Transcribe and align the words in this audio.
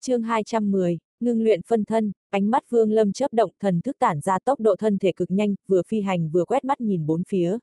chương 0.00 0.22
210, 0.22 0.98
ngưng 1.20 1.42
luyện 1.42 1.60
phân 1.62 1.84
thân, 1.84 2.12
ánh 2.30 2.50
mắt 2.50 2.70
Vương 2.70 2.90
Lâm 2.90 3.12
chớp 3.12 3.32
động 3.32 3.50
thần 3.60 3.80
thức 3.80 3.96
tản 3.98 4.20
ra 4.20 4.38
tốc 4.38 4.60
độ 4.60 4.76
thân 4.76 4.98
thể 4.98 5.12
cực 5.12 5.30
nhanh, 5.30 5.54
vừa 5.66 5.82
phi 5.88 6.00
hành 6.00 6.30
vừa 6.30 6.44
quét 6.44 6.64
mắt 6.64 6.80
nhìn 6.80 7.06
bốn 7.06 7.22
phía. 7.28 7.58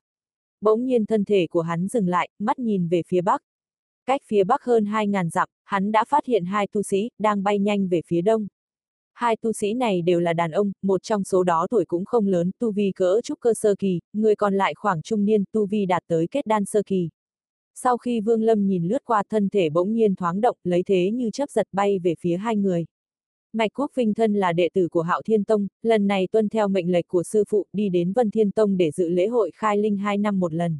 Bỗng 0.60 0.84
nhiên 0.84 1.06
thân 1.06 1.24
thể 1.24 1.46
của 1.50 1.60
hắn 1.60 1.88
dừng 1.88 2.08
lại, 2.08 2.28
mắt 2.38 2.58
nhìn 2.58 2.88
về 2.88 3.02
phía 3.06 3.20
bắc. 3.20 3.42
Cách 4.06 4.20
phía 4.26 4.44
bắc 4.44 4.62
hơn 4.62 4.84
2.000 4.84 5.30
dặm, 5.30 5.48
hắn 5.64 5.92
đã 5.92 6.04
phát 6.04 6.26
hiện 6.26 6.44
hai 6.44 6.66
tu 6.66 6.82
sĩ, 6.82 7.10
đang 7.18 7.42
bay 7.42 7.58
nhanh 7.58 7.88
về 7.88 8.00
phía 8.06 8.20
đông. 8.20 8.46
Hai 9.14 9.36
tu 9.36 9.52
sĩ 9.52 9.74
này 9.74 10.02
đều 10.02 10.20
là 10.20 10.32
đàn 10.32 10.50
ông, 10.50 10.72
một 10.82 11.02
trong 11.02 11.24
số 11.24 11.42
đó 11.42 11.66
tuổi 11.70 11.84
cũng 11.84 12.04
không 12.04 12.26
lớn, 12.26 12.50
tu 12.58 12.72
vi 12.72 12.92
cỡ 12.96 13.20
trúc 13.24 13.40
cơ 13.40 13.54
sơ 13.54 13.74
kỳ, 13.78 14.00
người 14.12 14.36
còn 14.36 14.54
lại 14.54 14.74
khoảng 14.74 15.02
trung 15.02 15.24
niên, 15.24 15.44
tu 15.52 15.66
vi 15.66 15.86
đạt 15.86 16.02
tới 16.06 16.26
kết 16.30 16.46
đan 16.46 16.64
sơ 16.64 16.82
kỳ. 16.86 17.08
Sau 17.78 17.96
khi 17.96 18.20
Vương 18.20 18.42
Lâm 18.42 18.66
nhìn 18.66 18.88
lướt 18.88 19.04
qua 19.04 19.22
thân 19.30 19.48
thể 19.48 19.70
bỗng 19.70 19.92
nhiên 19.92 20.14
thoáng 20.14 20.40
động, 20.40 20.56
lấy 20.64 20.82
thế 20.86 21.10
như 21.10 21.30
chớp 21.30 21.50
giật 21.50 21.68
bay 21.72 21.98
về 21.98 22.14
phía 22.20 22.36
hai 22.36 22.56
người. 22.56 22.86
Mạch 23.52 23.70
Quốc 23.74 23.90
Vinh 23.94 24.14
thân 24.14 24.34
là 24.34 24.52
đệ 24.52 24.68
tử 24.74 24.88
của 24.88 25.02
Hạo 25.02 25.22
Thiên 25.22 25.44
Tông, 25.44 25.66
lần 25.82 26.06
này 26.06 26.28
tuân 26.32 26.48
theo 26.48 26.68
mệnh 26.68 26.92
lệnh 26.92 27.06
của 27.08 27.22
sư 27.22 27.44
phụ 27.48 27.66
đi 27.72 27.88
đến 27.88 28.12
Vân 28.12 28.30
Thiên 28.30 28.50
Tông 28.50 28.76
để 28.76 28.90
dự 28.90 29.08
lễ 29.08 29.26
hội 29.26 29.50
khai 29.54 29.78
linh 29.78 29.96
hai 29.96 30.18
năm 30.18 30.40
một 30.40 30.54
lần. 30.54 30.78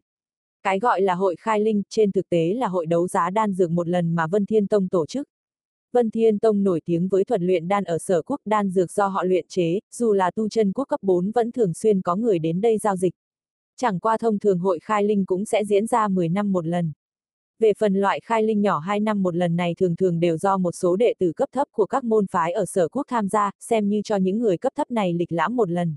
Cái 0.62 0.78
gọi 0.78 1.00
là 1.00 1.14
hội 1.14 1.36
khai 1.38 1.60
linh, 1.60 1.82
trên 1.88 2.12
thực 2.12 2.28
tế 2.28 2.54
là 2.54 2.68
hội 2.68 2.86
đấu 2.86 3.08
giá 3.08 3.30
đan 3.30 3.52
dược 3.52 3.70
một 3.70 3.88
lần 3.88 4.14
mà 4.14 4.26
Vân 4.26 4.46
Thiên 4.46 4.66
Tông 4.66 4.88
tổ 4.88 5.06
chức. 5.06 5.28
Vân 5.92 6.10
Thiên 6.10 6.38
Tông 6.38 6.62
nổi 6.62 6.80
tiếng 6.84 7.08
với 7.08 7.24
thuật 7.24 7.40
luyện 7.40 7.68
đan 7.68 7.84
ở 7.84 7.98
sở 7.98 8.22
quốc 8.22 8.40
đan 8.44 8.70
dược 8.70 8.90
do 8.90 9.06
họ 9.06 9.22
luyện 9.24 9.46
chế, 9.48 9.80
dù 9.92 10.12
là 10.12 10.30
tu 10.30 10.48
chân 10.48 10.72
quốc 10.72 10.84
cấp 10.84 11.02
4 11.02 11.30
vẫn 11.30 11.52
thường 11.52 11.74
xuyên 11.74 12.02
có 12.02 12.16
người 12.16 12.38
đến 12.38 12.60
đây 12.60 12.78
giao 12.78 12.96
dịch. 12.96 13.14
Chẳng 13.76 13.98
qua 13.98 14.18
thông 14.18 14.38
thường 14.38 14.58
hội 14.58 14.78
khai 14.82 15.04
linh 15.04 15.26
cũng 15.26 15.44
sẽ 15.44 15.64
diễn 15.64 15.86
ra 15.86 16.08
10 16.08 16.28
năm 16.28 16.52
một 16.52 16.66
lần. 16.66 16.92
Về 17.58 17.72
phần 17.78 17.94
loại 17.94 18.20
khai 18.20 18.42
linh 18.42 18.60
nhỏ 18.60 18.78
2 18.78 19.00
năm 19.00 19.22
một 19.22 19.34
lần 19.34 19.56
này 19.56 19.74
thường 19.78 19.96
thường 19.96 20.20
đều 20.20 20.36
do 20.36 20.58
một 20.58 20.72
số 20.72 20.96
đệ 20.96 21.14
tử 21.18 21.32
cấp 21.36 21.48
thấp 21.52 21.68
của 21.72 21.86
các 21.86 22.04
môn 22.04 22.26
phái 22.26 22.52
ở 22.52 22.66
sở 22.66 22.88
quốc 22.88 23.06
tham 23.08 23.28
gia, 23.28 23.50
xem 23.60 23.88
như 23.88 24.00
cho 24.04 24.16
những 24.16 24.38
người 24.38 24.58
cấp 24.58 24.72
thấp 24.76 24.90
này 24.90 25.12
lịch 25.12 25.32
lãm 25.32 25.56
một 25.56 25.70
lần. 25.70 25.96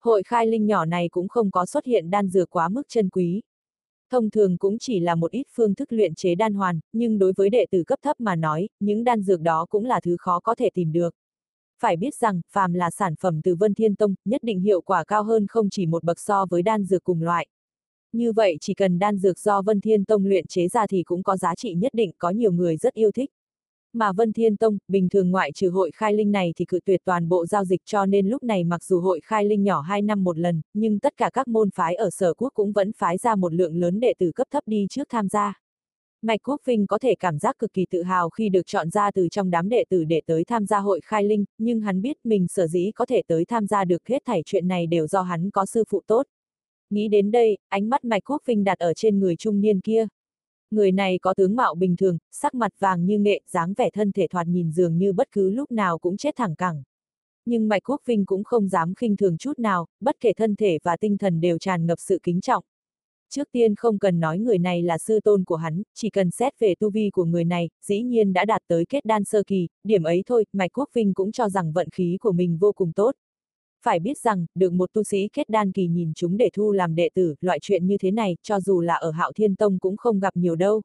Hội 0.00 0.22
khai 0.22 0.46
linh 0.46 0.66
nhỏ 0.66 0.84
này 0.84 1.08
cũng 1.08 1.28
không 1.28 1.50
có 1.50 1.66
xuất 1.66 1.84
hiện 1.84 2.10
đan 2.10 2.28
dược 2.28 2.50
quá 2.50 2.68
mức 2.68 2.82
chân 2.88 3.08
quý. 3.08 3.42
Thông 4.10 4.30
thường 4.30 4.58
cũng 4.58 4.78
chỉ 4.78 5.00
là 5.00 5.14
một 5.14 5.30
ít 5.30 5.46
phương 5.54 5.74
thức 5.74 5.92
luyện 5.92 6.14
chế 6.14 6.34
đan 6.34 6.54
hoàn, 6.54 6.80
nhưng 6.92 7.18
đối 7.18 7.32
với 7.36 7.50
đệ 7.50 7.66
tử 7.70 7.84
cấp 7.86 7.98
thấp 8.02 8.20
mà 8.20 8.36
nói, 8.36 8.68
những 8.80 9.04
đan 9.04 9.22
dược 9.22 9.40
đó 9.40 9.66
cũng 9.70 9.84
là 9.84 10.00
thứ 10.00 10.16
khó 10.18 10.40
có 10.40 10.54
thể 10.54 10.70
tìm 10.74 10.92
được. 10.92 11.14
Phải 11.80 11.96
biết 11.96 12.14
rằng, 12.14 12.40
phàm 12.52 12.72
là 12.72 12.90
sản 12.90 13.14
phẩm 13.20 13.40
từ 13.42 13.54
Vân 13.54 13.74
Thiên 13.74 13.94
Tông, 13.94 14.14
nhất 14.24 14.42
định 14.42 14.60
hiệu 14.60 14.80
quả 14.80 15.04
cao 15.04 15.22
hơn 15.22 15.46
không 15.46 15.70
chỉ 15.70 15.86
một 15.86 16.04
bậc 16.04 16.20
so 16.20 16.46
với 16.50 16.62
đan 16.62 16.84
dược 16.84 17.04
cùng 17.04 17.22
loại. 17.22 17.46
Như 18.12 18.32
vậy 18.32 18.56
chỉ 18.60 18.74
cần 18.74 18.98
đan 18.98 19.18
dược 19.18 19.38
do 19.38 19.62
Vân 19.62 19.80
Thiên 19.80 20.04
Tông 20.04 20.26
luyện 20.26 20.46
chế 20.46 20.68
ra 20.68 20.86
thì 20.86 21.02
cũng 21.02 21.22
có 21.22 21.36
giá 21.36 21.54
trị 21.54 21.74
nhất 21.74 21.94
định, 21.94 22.10
có 22.18 22.30
nhiều 22.30 22.52
người 22.52 22.76
rất 22.76 22.94
yêu 22.94 23.12
thích. 23.12 23.30
Mà 23.92 24.12
Vân 24.12 24.32
Thiên 24.32 24.56
Tông, 24.56 24.78
bình 24.88 25.08
thường 25.08 25.30
ngoại 25.30 25.52
trừ 25.52 25.70
hội 25.70 25.90
khai 25.94 26.12
linh 26.12 26.32
này 26.32 26.52
thì 26.56 26.64
cự 26.64 26.80
tuyệt 26.84 27.00
toàn 27.04 27.28
bộ 27.28 27.46
giao 27.46 27.64
dịch 27.64 27.80
cho 27.84 28.06
nên 28.06 28.28
lúc 28.28 28.42
này 28.42 28.64
mặc 28.64 28.84
dù 28.84 29.00
hội 29.00 29.20
khai 29.24 29.44
linh 29.44 29.62
nhỏ 29.62 29.80
2 29.80 30.02
năm 30.02 30.24
một 30.24 30.38
lần, 30.38 30.60
nhưng 30.74 30.98
tất 30.98 31.16
cả 31.16 31.30
các 31.32 31.48
môn 31.48 31.70
phái 31.70 31.94
ở 31.94 32.10
sở 32.10 32.34
quốc 32.34 32.50
cũng 32.54 32.72
vẫn 32.72 32.92
phái 32.92 33.18
ra 33.18 33.34
một 33.34 33.54
lượng 33.54 33.76
lớn 33.76 34.00
đệ 34.00 34.14
tử 34.18 34.32
cấp 34.34 34.46
thấp 34.50 34.62
đi 34.66 34.86
trước 34.90 35.06
tham 35.10 35.28
gia. 35.28 35.60
Mạch 36.22 36.40
Quốc 36.42 36.60
Vinh 36.64 36.86
có 36.86 36.98
thể 36.98 37.14
cảm 37.14 37.38
giác 37.38 37.58
cực 37.58 37.72
kỳ 37.72 37.86
tự 37.90 38.02
hào 38.02 38.30
khi 38.30 38.48
được 38.48 38.66
chọn 38.66 38.90
ra 38.90 39.10
từ 39.10 39.28
trong 39.28 39.50
đám 39.50 39.68
đệ 39.68 39.84
tử 39.88 40.04
để 40.04 40.22
tới 40.26 40.44
tham 40.44 40.66
gia 40.66 40.78
hội 40.78 41.00
khai 41.04 41.24
linh, 41.24 41.44
nhưng 41.58 41.80
hắn 41.80 42.02
biết 42.02 42.16
mình 42.24 42.48
sở 42.48 42.66
dĩ 42.66 42.90
có 42.94 43.06
thể 43.06 43.22
tới 43.26 43.44
tham 43.44 43.66
gia 43.66 43.84
được 43.84 44.08
hết 44.08 44.22
thảy 44.24 44.42
chuyện 44.46 44.68
này 44.68 44.86
đều 44.86 45.06
do 45.06 45.22
hắn 45.22 45.50
có 45.50 45.66
sư 45.66 45.84
phụ 45.88 46.02
tốt. 46.06 46.26
Nghĩ 46.90 47.08
đến 47.08 47.30
đây, 47.30 47.58
ánh 47.68 47.88
mắt 47.88 48.04
Mạch 48.04 48.22
Quốc 48.24 48.42
Vinh 48.46 48.64
đặt 48.64 48.78
ở 48.78 48.94
trên 48.94 49.18
người 49.18 49.36
trung 49.36 49.60
niên 49.60 49.80
kia. 49.80 50.06
Người 50.70 50.92
này 50.92 51.18
có 51.22 51.34
tướng 51.34 51.56
mạo 51.56 51.74
bình 51.74 51.96
thường, 51.96 52.18
sắc 52.32 52.54
mặt 52.54 52.72
vàng 52.78 53.06
như 53.06 53.18
nghệ, 53.18 53.40
dáng 53.46 53.74
vẻ 53.76 53.90
thân 53.90 54.12
thể 54.12 54.26
thoạt 54.30 54.46
nhìn 54.46 54.70
dường 54.70 54.98
như 54.98 55.12
bất 55.12 55.28
cứ 55.32 55.50
lúc 55.50 55.72
nào 55.72 55.98
cũng 55.98 56.16
chết 56.16 56.36
thẳng 56.36 56.56
cẳng. 56.56 56.82
Nhưng 57.44 57.68
Mạch 57.68 57.82
Quốc 57.84 58.00
Vinh 58.06 58.26
cũng 58.26 58.44
không 58.44 58.68
dám 58.68 58.94
khinh 58.94 59.16
thường 59.16 59.38
chút 59.38 59.58
nào, 59.58 59.86
bất 60.00 60.16
kể 60.20 60.32
thân 60.32 60.56
thể 60.56 60.78
và 60.82 60.96
tinh 60.96 61.18
thần 61.18 61.40
đều 61.40 61.58
tràn 61.58 61.86
ngập 61.86 61.98
sự 62.00 62.18
kính 62.22 62.40
trọng. 62.40 62.64
Trước 63.30 63.48
tiên 63.52 63.74
không 63.74 63.98
cần 63.98 64.20
nói 64.20 64.38
người 64.38 64.58
này 64.58 64.82
là 64.82 64.98
sư 64.98 65.20
tôn 65.20 65.44
của 65.44 65.56
hắn, 65.56 65.82
chỉ 65.94 66.10
cần 66.10 66.30
xét 66.30 66.58
về 66.58 66.74
tu 66.74 66.90
vi 66.90 67.10
của 67.10 67.24
người 67.24 67.44
này, 67.44 67.68
dĩ 67.82 68.02
nhiên 68.02 68.32
đã 68.32 68.44
đạt 68.44 68.62
tới 68.68 68.84
kết 68.88 69.04
đan 69.04 69.24
sơ 69.24 69.42
kỳ, 69.46 69.68
điểm 69.84 70.02
ấy 70.02 70.22
thôi, 70.26 70.44
Mạch 70.52 70.70
Quốc 70.78 70.90
Vinh 70.94 71.14
cũng 71.14 71.32
cho 71.32 71.48
rằng 71.48 71.72
vận 71.72 71.90
khí 71.90 72.16
của 72.20 72.32
mình 72.32 72.58
vô 72.58 72.72
cùng 72.72 72.92
tốt. 72.92 73.14
Phải 73.82 74.00
biết 74.00 74.18
rằng, 74.18 74.46
được 74.54 74.72
một 74.72 74.92
tu 74.92 75.02
sĩ 75.02 75.28
kết 75.32 75.48
đan 75.48 75.72
kỳ 75.72 75.86
nhìn 75.86 76.12
chúng 76.14 76.36
để 76.36 76.50
thu 76.52 76.72
làm 76.72 76.94
đệ 76.94 77.08
tử, 77.14 77.34
loại 77.40 77.58
chuyện 77.62 77.86
như 77.86 77.98
thế 77.98 78.10
này, 78.10 78.36
cho 78.42 78.60
dù 78.60 78.80
là 78.80 78.94
ở 78.94 79.10
Hạo 79.10 79.32
Thiên 79.32 79.56
Tông 79.56 79.78
cũng 79.78 79.96
không 79.96 80.20
gặp 80.20 80.36
nhiều 80.36 80.56
đâu. 80.56 80.82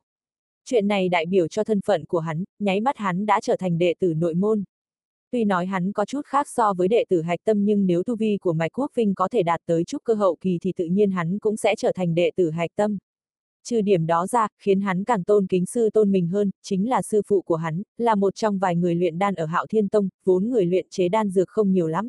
Chuyện 0.66 0.88
này 0.88 1.10
đại 1.10 1.26
biểu 1.26 1.48
cho 1.48 1.64
thân 1.64 1.82
phận 1.86 2.06
của 2.06 2.20
hắn, 2.20 2.44
nháy 2.60 2.82
mắt 2.82 2.98
hắn 2.98 3.26
đã 3.26 3.40
trở 3.44 3.56
thành 3.56 3.78
đệ 3.78 3.94
tử 4.00 4.14
nội 4.14 4.34
môn. 4.34 4.64
Tuy 5.32 5.46
nói 5.46 5.66
hắn 5.66 5.92
có 5.92 6.06
chút 6.06 6.26
khác 6.26 6.48
so 6.50 6.74
với 6.74 6.88
đệ 6.88 7.06
tử 7.10 7.22
hạch 7.22 7.40
tâm 7.44 7.66
nhưng 7.66 7.86
nếu 7.86 8.04
tu 8.04 8.16
vi 8.16 8.38
của 8.42 8.54
Mạch 8.54 8.80
Quốc 8.80 8.92
Vinh 8.96 9.16
có 9.16 9.28
thể 9.28 9.44
đạt 9.44 9.62
tới 9.66 9.84
trúc 9.84 10.04
cơ 10.04 10.14
hậu 10.14 10.38
kỳ 10.42 10.58
thì 10.62 10.74
tự 10.76 10.86
nhiên 10.86 11.12
hắn 11.12 11.40
cũng 11.40 11.58
sẽ 11.58 11.76
trở 11.76 11.92
thành 11.96 12.16
đệ 12.16 12.32
tử 12.36 12.50
hạch 12.50 12.72
tâm. 12.76 12.98
Trừ 13.64 13.82
điểm 13.82 14.06
đó 14.06 14.28
ra, 14.28 14.48
khiến 14.60 14.82
hắn 14.82 15.04
càng 15.04 15.24
tôn 15.24 15.48
kính 15.48 15.66
sư 15.66 15.90
tôn 15.90 16.12
mình 16.12 16.28
hơn, 16.28 16.52
chính 16.62 16.90
là 16.90 17.02
sư 17.02 17.22
phụ 17.28 17.42
của 17.42 17.56
hắn, 17.56 17.82
là 17.98 18.16
một 18.16 18.36
trong 18.36 18.60
vài 18.60 18.76
người 18.76 18.96
luyện 18.96 19.20
đan 19.20 19.36
ở 19.36 19.46
Hạo 19.46 19.66
Thiên 19.68 19.90
Tông, 19.90 20.10
vốn 20.24 20.50
người 20.50 20.66
luyện 20.66 20.88
chế 20.90 21.10
đan 21.10 21.30
dược 21.30 21.50
không 21.50 21.72
nhiều 21.72 21.88
lắm. 21.88 22.08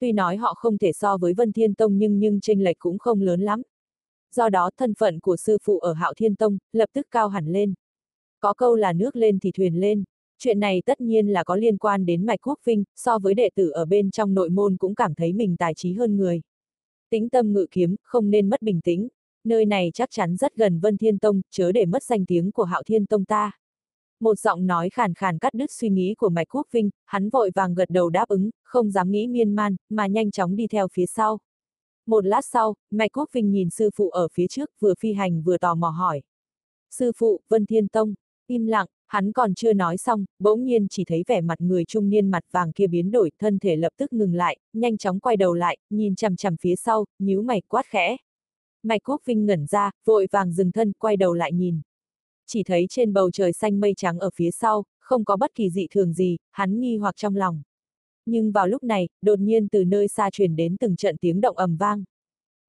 Tuy 0.00 0.12
nói 0.12 0.36
họ 0.36 0.54
không 0.54 0.78
thể 0.78 0.92
so 0.92 1.16
với 1.16 1.34
Vân 1.34 1.52
Thiên 1.52 1.74
Tông 1.74 1.98
nhưng 1.98 2.18
nhưng 2.18 2.40
chênh 2.40 2.64
lệch 2.64 2.78
cũng 2.78 2.98
không 2.98 3.20
lớn 3.20 3.40
lắm. 3.40 3.62
Do 4.34 4.48
đó 4.48 4.70
thân 4.76 4.94
phận 4.94 5.20
của 5.20 5.36
sư 5.36 5.58
phụ 5.62 5.78
ở 5.78 5.92
Hạo 5.92 6.14
Thiên 6.14 6.36
Tông, 6.36 6.58
lập 6.72 6.88
tức 6.92 7.06
cao 7.10 7.28
hẳn 7.28 7.46
lên. 7.46 7.74
Có 8.40 8.54
câu 8.54 8.74
là 8.74 8.92
nước 8.92 9.16
lên 9.16 9.38
thì 9.38 9.52
thuyền 9.52 9.80
lên. 9.80 10.04
Chuyện 10.38 10.60
này 10.60 10.82
tất 10.86 11.00
nhiên 11.00 11.28
là 11.28 11.44
có 11.44 11.56
liên 11.56 11.76
quan 11.76 12.06
đến 12.06 12.26
Mạch 12.26 12.40
Quốc 12.42 12.58
Vinh, 12.64 12.84
so 12.96 13.18
với 13.18 13.34
đệ 13.34 13.50
tử 13.54 13.70
ở 13.70 13.84
bên 13.84 14.10
trong 14.10 14.34
nội 14.34 14.50
môn 14.50 14.76
cũng 14.76 14.94
cảm 14.94 15.14
thấy 15.14 15.32
mình 15.32 15.56
tài 15.56 15.74
trí 15.74 15.92
hơn 15.92 16.16
người. 16.16 16.42
Tính 17.10 17.28
tâm 17.28 17.52
ngự 17.52 17.66
kiếm, 17.70 17.96
không 18.02 18.30
nên 18.30 18.50
mất 18.50 18.62
bình 18.62 18.80
tĩnh. 18.80 19.08
Nơi 19.44 19.64
này 19.64 19.90
chắc 19.94 20.10
chắn 20.10 20.36
rất 20.36 20.56
gần 20.56 20.80
Vân 20.80 20.96
Thiên 20.96 21.18
Tông, 21.18 21.40
chớ 21.50 21.72
để 21.72 21.86
mất 21.86 22.02
danh 22.02 22.26
tiếng 22.26 22.52
của 22.52 22.64
Hạo 22.64 22.82
Thiên 22.82 23.06
Tông 23.06 23.24
ta. 23.24 23.52
Một 24.20 24.38
giọng 24.38 24.66
nói 24.66 24.90
khàn 24.90 25.14
khàn 25.14 25.38
cắt 25.38 25.54
đứt 25.54 25.70
suy 25.70 25.88
nghĩ 25.88 26.14
của 26.14 26.28
Mạch 26.28 26.48
Quốc 26.54 26.66
Vinh, 26.72 26.90
hắn 27.04 27.30
vội 27.30 27.50
vàng 27.54 27.74
gật 27.74 27.90
đầu 27.90 28.10
đáp 28.10 28.28
ứng, 28.28 28.50
không 28.62 28.90
dám 28.90 29.10
nghĩ 29.10 29.26
miên 29.26 29.54
man, 29.54 29.76
mà 29.88 30.06
nhanh 30.06 30.30
chóng 30.30 30.56
đi 30.56 30.66
theo 30.66 30.88
phía 30.92 31.06
sau. 31.06 31.38
Một 32.06 32.26
lát 32.26 32.44
sau, 32.44 32.74
Mạch 32.90 33.10
Quốc 33.12 33.28
Vinh 33.32 33.50
nhìn 33.50 33.70
sư 33.70 33.90
phụ 33.96 34.10
ở 34.10 34.28
phía 34.32 34.46
trước, 34.46 34.70
vừa 34.80 34.94
phi 34.98 35.12
hành 35.12 35.42
vừa 35.42 35.58
tò 35.58 35.74
mò 35.74 35.88
hỏi. 35.88 36.22
Sư 36.90 37.12
phụ, 37.16 37.40
Vân 37.48 37.66
Thiên 37.66 37.88
Tông, 37.88 38.14
im 38.46 38.66
lặng, 38.66 38.86
hắn 39.06 39.32
còn 39.32 39.54
chưa 39.54 39.72
nói 39.72 39.96
xong, 39.96 40.24
bỗng 40.38 40.64
nhiên 40.64 40.86
chỉ 40.90 41.04
thấy 41.04 41.24
vẻ 41.26 41.40
mặt 41.40 41.60
người 41.60 41.84
trung 41.84 42.08
niên 42.08 42.30
mặt 42.30 42.44
vàng 42.50 42.72
kia 42.72 42.86
biến 42.86 43.10
đổi, 43.10 43.30
thân 43.38 43.58
thể 43.58 43.76
lập 43.76 43.92
tức 43.96 44.12
ngừng 44.12 44.34
lại, 44.34 44.58
nhanh 44.72 44.96
chóng 44.96 45.20
quay 45.20 45.36
đầu 45.36 45.54
lại, 45.54 45.78
nhìn 45.90 46.14
chằm 46.14 46.36
chằm 46.36 46.56
phía 46.56 46.76
sau, 46.76 47.04
nhíu 47.18 47.42
mày 47.42 47.60
quát 47.68 47.86
khẽ. 47.86 48.16
Mạch 48.82 49.00
Quốc 49.04 49.22
Vinh 49.24 49.46
ngẩn 49.46 49.66
ra, 49.66 49.90
vội 50.04 50.26
vàng 50.30 50.52
dừng 50.52 50.72
thân, 50.72 50.92
quay 50.92 51.16
đầu 51.16 51.34
lại 51.34 51.52
nhìn. 51.52 51.80
Chỉ 52.46 52.62
thấy 52.62 52.86
trên 52.88 53.12
bầu 53.12 53.30
trời 53.30 53.52
xanh 53.52 53.80
mây 53.80 53.94
trắng 53.96 54.18
ở 54.18 54.30
phía 54.34 54.50
sau, 54.50 54.84
không 55.00 55.24
có 55.24 55.36
bất 55.36 55.54
kỳ 55.54 55.70
dị 55.70 55.86
thường 55.90 56.12
gì, 56.12 56.36
hắn 56.50 56.80
nghi 56.80 56.96
hoặc 56.96 57.16
trong 57.16 57.36
lòng. 57.36 57.62
Nhưng 58.26 58.52
vào 58.52 58.66
lúc 58.66 58.82
này, 58.82 59.08
đột 59.22 59.38
nhiên 59.38 59.68
từ 59.68 59.84
nơi 59.84 60.08
xa 60.08 60.30
truyền 60.30 60.56
đến 60.56 60.76
từng 60.76 60.96
trận 60.96 61.16
tiếng 61.16 61.40
động 61.40 61.56
ầm 61.56 61.76
vang. 61.76 62.04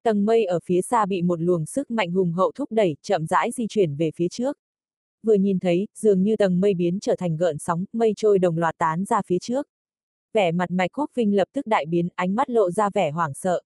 Tầng 0.02 0.24
mây 0.24 0.44
ở 0.44 0.60
phía 0.64 0.82
xa 0.82 1.06
bị 1.06 1.22
một 1.22 1.40
luồng 1.40 1.66
sức 1.66 1.90
mạnh 1.90 2.10
hùng 2.10 2.32
hậu 2.32 2.52
thúc 2.54 2.72
đẩy, 2.72 2.96
chậm 3.02 3.26
rãi 3.26 3.50
di 3.50 3.66
chuyển 3.68 3.96
về 3.96 4.10
phía 4.16 4.28
trước. 4.28 4.58
Vừa 5.22 5.34
nhìn 5.34 5.58
thấy, 5.58 5.88
dường 5.98 6.22
như 6.22 6.36
tầng 6.36 6.60
mây 6.60 6.74
biến 6.74 7.00
trở 7.00 7.16
thành 7.16 7.36
gợn 7.36 7.58
sóng, 7.58 7.84
mây 7.92 8.12
trôi 8.16 8.38
đồng 8.38 8.58
loạt 8.58 8.74
tán 8.78 9.04
ra 9.04 9.22
phía 9.26 9.38
trước. 9.38 9.66
Vẻ 10.32 10.52
mặt 10.52 10.70
Mạch 10.70 10.90
Quốc 10.98 11.10
Vinh 11.14 11.36
lập 11.36 11.48
tức 11.52 11.66
đại 11.66 11.86
biến, 11.86 12.08
ánh 12.14 12.34
mắt 12.34 12.50
lộ 12.50 12.70
ra 12.70 12.90
vẻ 12.94 13.10
hoảng 13.10 13.34
sợ. 13.34 13.62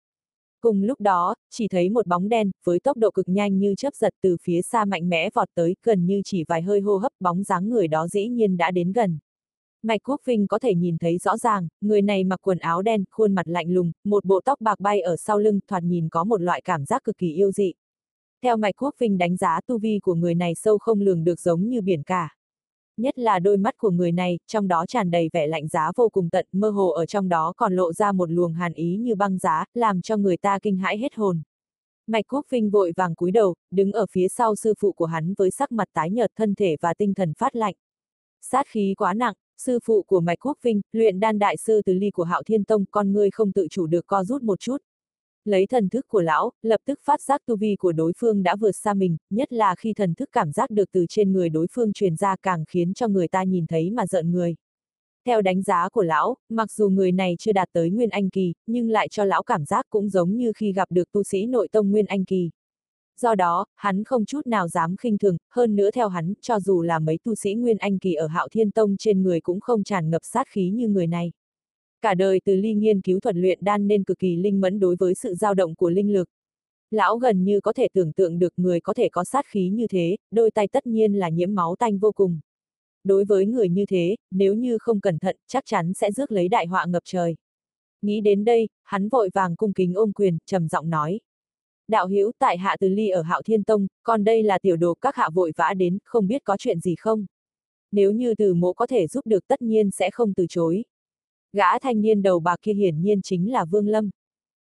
Cùng 0.61 0.83
lúc 0.83 1.01
đó, 1.01 1.35
chỉ 1.51 1.69
thấy 1.69 1.91
một 1.91 2.07
bóng 2.07 2.29
đen, 2.29 2.51
với 2.65 2.81
tốc 2.81 2.97
độ 2.97 3.11
cực 3.11 3.29
nhanh 3.29 3.59
như 3.59 3.75
chớp 3.77 3.95
giật 3.95 4.15
từ 4.23 4.37
phía 4.43 4.63
xa 4.63 4.85
mạnh 4.85 5.09
mẽ 5.09 5.31
vọt 5.35 5.49
tới, 5.55 5.77
gần 5.83 6.07
như 6.07 6.21
chỉ 6.25 6.45
vài 6.49 6.63
hơi 6.63 6.81
hô 6.81 6.97
hấp 6.97 7.13
bóng 7.21 7.45
dáng 7.45 7.69
người 7.69 7.89
đó 7.89 8.09
dĩ 8.09 8.29
nhiên 8.29 8.57
đã 8.57 8.71
đến 8.71 8.93
gần. 8.93 9.19
Mạch 9.83 10.01
Quốc 10.05 10.21
Vinh 10.25 10.47
có 10.47 10.59
thể 10.59 10.75
nhìn 10.75 10.99
thấy 10.99 11.19
rõ 11.19 11.37
ràng, 11.37 11.69
người 11.81 12.03
này 12.03 12.25
mặc 12.25 12.41
quần 12.43 12.59
áo 12.59 12.83
đen, 12.83 13.05
khuôn 13.11 13.35
mặt 13.35 13.49
lạnh 13.49 13.71
lùng, 13.71 13.93
một 14.05 14.25
bộ 14.25 14.41
tóc 14.45 14.61
bạc 14.61 14.81
bay 14.81 15.01
ở 15.01 15.17
sau 15.17 15.39
lưng, 15.39 15.61
thoạt 15.69 15.83
nhìn 15.83 16.09
có 16.09 16.25
một 16.25 16.41
loại 16.41 16.61
cảm 16.65 16.85
giác 16.85 17.05
cực 17.05 17.19
kỳ 17.19 17.33
yêu 17.33 17.51
dị. 17.53 17.73
Theo 18.43 18.57
Mạch 18.57 18.75
Quốc 18.77 18.95
Vinh 18.99 19.19
đánh 19.19 19.37
giá 19.37 19.61
tu 19.67 19.79
vi 19.79 19.99
của 20.03 20.15
người 20.15 20.35
này 20.35 20.55
sâu 20.55 20.79
không 20.79 21.01
lường 21.01 21.25
được 21.25 21.41
giống 21.41 21.69
như 21.69 21.81
biển 21.81 22.03
cả. 22.03 22.37
Nhất 22.97 23.19
là 23.19 23.39
đôi 23.39 23.57
mắt 23.57 23.75
của 23.79 23.91
người 23.91 24.13
này, 24.13 24.39
trong 24.47 24.69
đó 24.69 24.87
tràn 24.87 25.11
đầy 25.11 25.29
vẻ 25.33 25.47
lạnh 25.47 25.69
giá 25.69 25.93
vô 25.97 26.09
cùng 26.09 26.31
tận, 26.31 26.47
mơ 26.53 26.71
hồ 26.71 26.89
ở 26.89 27.07
trong 27.07 27.29
đó 27.29 27.53
còn 27.57 27.77
lộ 27.77 27.93
ra 27.93 28.13
một 28.13 28.31
luồng 28.31 28.53
hàn 28.53 28.73
ý 28.73 28.97
như 28.97 29.15
băng 29.15 29.39
giá, 29.39 29.65
làm 29.75 30.01
cho 30.01 30.17
người 30.17 30.37
ta 30.37 30.59
kinh 30.63 30.77
hãi 30.77 30.99
hết 30.99 31.15
hồn. 31.15 31.43
Mạch 32.07 32.25
Quốc 32.29 32.47
Vinh 32.51 32.71
vội 32.71 32.93
vàng 32.97 33.15
cúi 33.15 33.31
đầu, 33.31 33.55
đứng 33.71 33.93
ở 33.93 34.07
phía 34.11 34.29
sau 34.29 34.57
sư 34.57 34.75
phụ 34.79 34.93
của 34.93 35.07
hắn 35.07 35.35
với 35.35 35.51
sắc 35.51 35.73
mặt 35.73 35.89
tái 35.93 36.11
nhợt 36.11 36.31
thân 36.37 36.55
thể 36.55 36.77
và 36.81 36.95
tinh 36.95 37.15
thần 37.15 37.33
phát 37.39 37.57
lạnh. 37.57 37.75
Sát 38.41 38.67
khí 38.69 38.95
quá 38.97 39.15
nặng, 39.15 39.35
sư 39.59 39.79
phụ 39.85 40.03
của 40.03 40.21
Mạch 40.21 40.39
Quốc 40.41 40.59
Vinh, 40.63 40.81
luyện 40.93 41.21
đan 41.21 41.39
đại 41.39 41.57
sư 41.57 41.83
từ 41.85 41.93
ly 41.93 42.11
của 42.11 42.25
Hạo 42.25 42.43
Thiên 42.43 42.65
Tông, 42.65 42.85
con 42.91 43.13
ngươi 43.13 43.31
không 43.31 43.53
tự 43.53 43.67
chủ 43.71 43.87
được 43.87 44.07
co 44.07 44.25
rút 44.25 44.43
một 44.43 44.61
chút. 44.61 44.77
Lấy 45.45 45.67
thần 45.67 45.89
thức 45.89 46.09
của 46.09 46.21
lão, 46.21 46.53
lập 46.63 46.81
tức 46.87 47.01
phát 47.05 47.23
giác 47.23 47.43
tu 47.47 47.57
vi 47.57 47.77
của 47.77 47.93
đối 47.93 48.13
phương 48.19 48.43
đã 48.43 48.57
vượt 48.57 48.73
xa 48.73 48.95
mình, 48.95 49.17
nhất 49.31 49.53
là 49.53 49.75
khi 49.79 49.93
thần 49.93 50.15
thức 50.15 50.29
cảm 50.33 50.53
giác 50.53 50.71
được 50.71 50.93
từ 50.93 51.07
trên 51.09 51.33
người 51.33 51.49
đối 51.49 51.67
phương 51.73 51.93
truyền 51.93 52.17
ra 52.17 52.37
càng 52.43 52.65
khiến 52.69 52.95
cho 52.95 53.09
người 53.09 53.29
ta 53.29 53.43
nhìn 53.43 53.67
thấy 53.67 53.91
mà 53.91 54.07
giận 54.07 54.33
người. 54.33 54.57
Theo 55.27 55.43
đánh 55.43 55.63
giá 55.63 55.89
của 55.89 56.03
lão, 56.03 56.37
mặc 56.49 56.73
dù 56.73 56.89
người 56.89 57.13
này 57.13 57.37
chưa 57.39 57.53
đạt 57.53 57.69
tới 57.73 57.91
Nguyên 57.91 58.11
Anh 58.11 58.31
Kỳ, 58.31 58.55
nhưng 58.67 58.91
lại 58.91 59.09
cho 59.09 59.25
lão 59.25 59.43
cảm 59.43 59.65
giác 59.65 59.87
cũng 59.91 60.09
giống 60.09 60.37
như 60.37 60.53
khi 60.57 60.73
gặp 60.73 60.89
được 60.91 61.13
tu 61.13 61.23
sĩ 61.23 61.47
nội 61.47 61.69
tông 61.69 61.91
Nguyên 61.91 62.07
Anh 62.07 62.25
Kỳ. 62.25 62.51
Do 63.21 63.35
đó, 63.35 63.67
hắn 63.77 64.05
không 64.05 64.25
chút 64.25 64.47
nào 64.47 64.69
dám 64.69 64.97
khinh 64.97 65.19
thường, 65.19 65.37
hơn 65.51 65.77
nữa 65.77 65.91
theo 65.91 66.09
hắn, 66.09 66.33
cho 66.41 66.61
dù 66.61 66.83
là 66.83 66.99
mấy 66.99 67.19
tu 67.25 67.35
sĩ 67.35 67.55
Nguyên 67.55 67.79
Anh 67.79 67.99
Kỳ 67.99 68.15
ở 68.15 68.27
Hạo 68.27 68.49
Thiên 68.49 68.71
Tông 68.71 68.97
trên 68.97 69.23
người 69.23 69.41
cũng 69.41 69.61
không 69.61 69.85
tràn 69.85 70.11
ngập 70.11 70.23
sát 70.25 70.47
khí 70.49 70.71
như 70.71 70.89
người 70.89 71.07
này. 71.07 71.33
Cả 72.03 72.15
đời 72.15 72.41
từ 72.45 72.55
ly 72.55 72.75
nghiên 72.75 73.01
cứu 73.01 73.21
thuật 73.21 73.37
luyện 73.37 73.59
đan 73.63 73.89
nên 73.89 74.05
cực 74.05 74.19
kỳ 74.19 74.37
linh 74.37 74.61
mẫn 74.61 74.81
đối 74.81 74.97
với 74.97 75.15
sự 75.15 75.35
dao 75.35 75.55
động 75.55 75.75
của 75.75 75.91
linh 75.91 76.13
lực. 76.13 76.29
Lão 76.91 77.17
gần 77.17 77.45
như 77.45 77.61
có 77.61 77.73
thể 77.73 77.89
tưởng 77.93 78.13
tượng 78.13 78.39
được 78.39 78.53
người 78.57 78.81
có 78.81 78.95
thể 78.95 79.09
có 79.09 79.25
sát 79.25 79.47
khí 79.47 79.69
như 79.69 79.87
thế, 79.87 80.17
đôi 80.31 80.51
tay 80.51 80.69
tất 80.69 80.87
nhiên 80.87 81.15
là 81.15 81.29
nhiễm 81.29 81.55
máu 81.55 81.77
tanh 81.77 81.99
vô 81.99 82.13
cùng. 82.13 82.41
Đối 83.05 83.25
với 83.25 83.47
người 83.47 83.69
như 83.69 83.87
thế, 83.87 84.17
nếu 84.31 84.55
như 84.55 84.79
không 84.79 85.01
cẩn 85.01 85.19
thận, 85.19 85.37
chắc 85.47 85.65
chắn 85.67 85.95
sẽ 85.95 86.13
rước 86.13 86.33
lấy 86.33 86.49
đại 86.49 86.67
họa 86.67 86.87
ngập 86.87 87.03
trời. 87.07 87.37
Nghĩ 88.03 88.21
đến 88.21 88.45
đây, 88.45 88.69
hắn 88.83 89.09
vội 89.09 89.31
vàng 89.35 89.57
cung 89.57 89.73
kính 89.73 89.95
ôm 89.95 90.13
quyền, 90.13 90.39
trầm 90.47 90.69
giọng 90.69 90.91
nói. 90.91 91.21
Đạo 91.89 92.09
hữu 92.09 92.33
tại 92.39 92.59
hạ 92.59 92.77
từ 92.81 92.89
ly 92.89 93.09
ở 93.09 93.23
hạo 93.23 93.43
thiên 93.43 93.65
tông, 93.65 93.87
còn 94.03 94.25
đây 94.25 94.43
là 94.43 94.59
tiểu 94.59 94.77
đồ 94.77 94.95
các 94.95 95.17
hạ 95.17 95.29
vội 95.35 95.53
vã 95.57 95.75
đến, 95.75 95.99
không 96.05 96.27
biết 96.27 96.45
có 96.45 96.57
chuyện 96.57 96.81
gì 96.81 96.95
không? 96.95 97.27
Nếu 97.93 98.13
như 98.13 98.35
từ 98.35 98.55
mộ 98.55 98.73
có 98.73 98.87
thể 98.87 99.07
giúp 99.07 99.27
được 99.27 99.47
tất 99.47 99.63
nhiên 99.63 99.91
sẽ 99.91 100.11
không 100.11 100.35
từ 100.35 100.47
chối. 100.49 100.85
Gã 101.53 101.79
thanh 101.79 102.01
niên 102.01 102.23
đầu 102.23 102.41
bạc 102.41 102.57
kia 102.63 102.75
hiển 102.75 103.01
nhiên 103.01 103.23
chính 103.23 103.53
là 103.53 103.65
Vương 103.65 103.89
Lâm. 103.89 104.11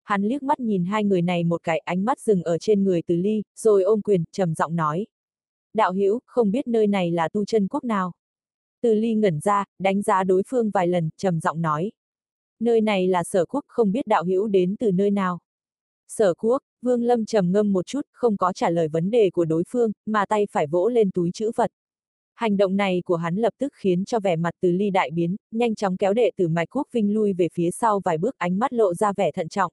Hắn 0.04 0.22
liếc 0.22 0.42
mắt 0.42 0.60
nhìn 0.60 0.84
hai 0.84 1.04
người 1.04 1.22
này 1.22 1.44
một 1.44 1.62
cái 1.62 1.78
ánh 1.78 2.04
mắt 2.04 2.20
dừng 2.20 2.42
ở 2.42 2.58
trên 2.58 2.84
người 2.84 3.02
từ 3.02 3.16
ly, 3.16 3.42
rồi 3.56 3.82
ôm 3.82 4.02
quyền, 4.02 4.24
trầm 4.32 4.54
giọng 4.54 4.76
nói. 4.76 5.06
Đạo 5.74 5.92
hữu 5.92 6.20
không 6.26 6.50
biết 6.50 6.66
nơi 6.66 6.86
này 6.86 7.10
là 7.10 7.28
tu 7.28 7.44
chân 7.44 7.68
quốc 7.68 7.84
nào. 7.84 8.12
Từ 8.82 8.94
ly 8.94 9.14
ngẩn 9.14 9.40
ra, 9.40 9.64
đánh 9.78 10.02
giá 10.02 10.24
đối 10.24 10.42
phương 10.46 10.70
vài 10.70 10.88
lần, 10.88 11.10
trầm 11.16 11.40
giọng 11.40 11.62
nói. 11.62 11.92
Nơi 12.60 12.80
này 12.80 13.08
là 13.08 13.24
sở 13.24 13.44
quốc, 13.46 13.64
không 13.66 13.92
biết 13.92 14.06
đạo 14.06 14.24
hữu 14.24 14.46
đến 14.46 14.76
từ 14.78 14.92
nơi 14.92 15.10
nào. 15.10 15.38
Sở 16.08 16.34
quốc, 16.34 16.62
Vương 16.82 17.02
Lâm 17.02 17.26
trầm 17.26 17.52
ngâm 17.52 17.72
một 17.72 17.86
chút, 17.86 18.00
không 18.12 18.36
có 18.36 18.52
trả 18.52 18.70
lời 18.70 18.88
vấn 18.88 19.10
đề 19.10 19.30
của 19.30 19.44
đối 19.44 19.62
phương, 19.68 19.92
mà 20.06 20.26
tay 20.26 20.46
phải 20.50 20.66
vỗ 20.66 20.88
lên 20.88 21.10
túi 21.10 21.30
chữ 21.34 21.50
vật. 21.56 21.70
Hành 22.38 22.56
động 22.56 22.76
này 22.76 23.02
của 23.04 23.16
hắn 23.16 23.36
lập 23.36 23.54
tức 23.58 23.72
khiến 23.76 24.04
cho 24.04 24.20
vẻ 24.20 24.36
mặt 24.36 24.54
từ 24.60 24.70
ly 24.70 24.90
đại 24.90 25.10
biến, 25.10 25.36
nhanh 25.50 25.74
chóng 25.74 25.96
kéo 25.96 26.12
đệ 26.14 26.30
tử 26.36 26.48
Mạch 26.48 26.68
Quốc 26.70 26.86
Vinh 26.92 27.14
lui 27.14 27.32
về 27.32 27.48
phía 27.52 27.70
sau 27.70 28.00
vài 28.04 28.18
bước 28.18 28.38
ánh 28.38 28.58
mắt 28.58 28.72
lộ 28.72 28.94
ra 28.94 29.12
vẻ 29.12 29.32
thận 29.32 29.48
trọng. 29.48 29.72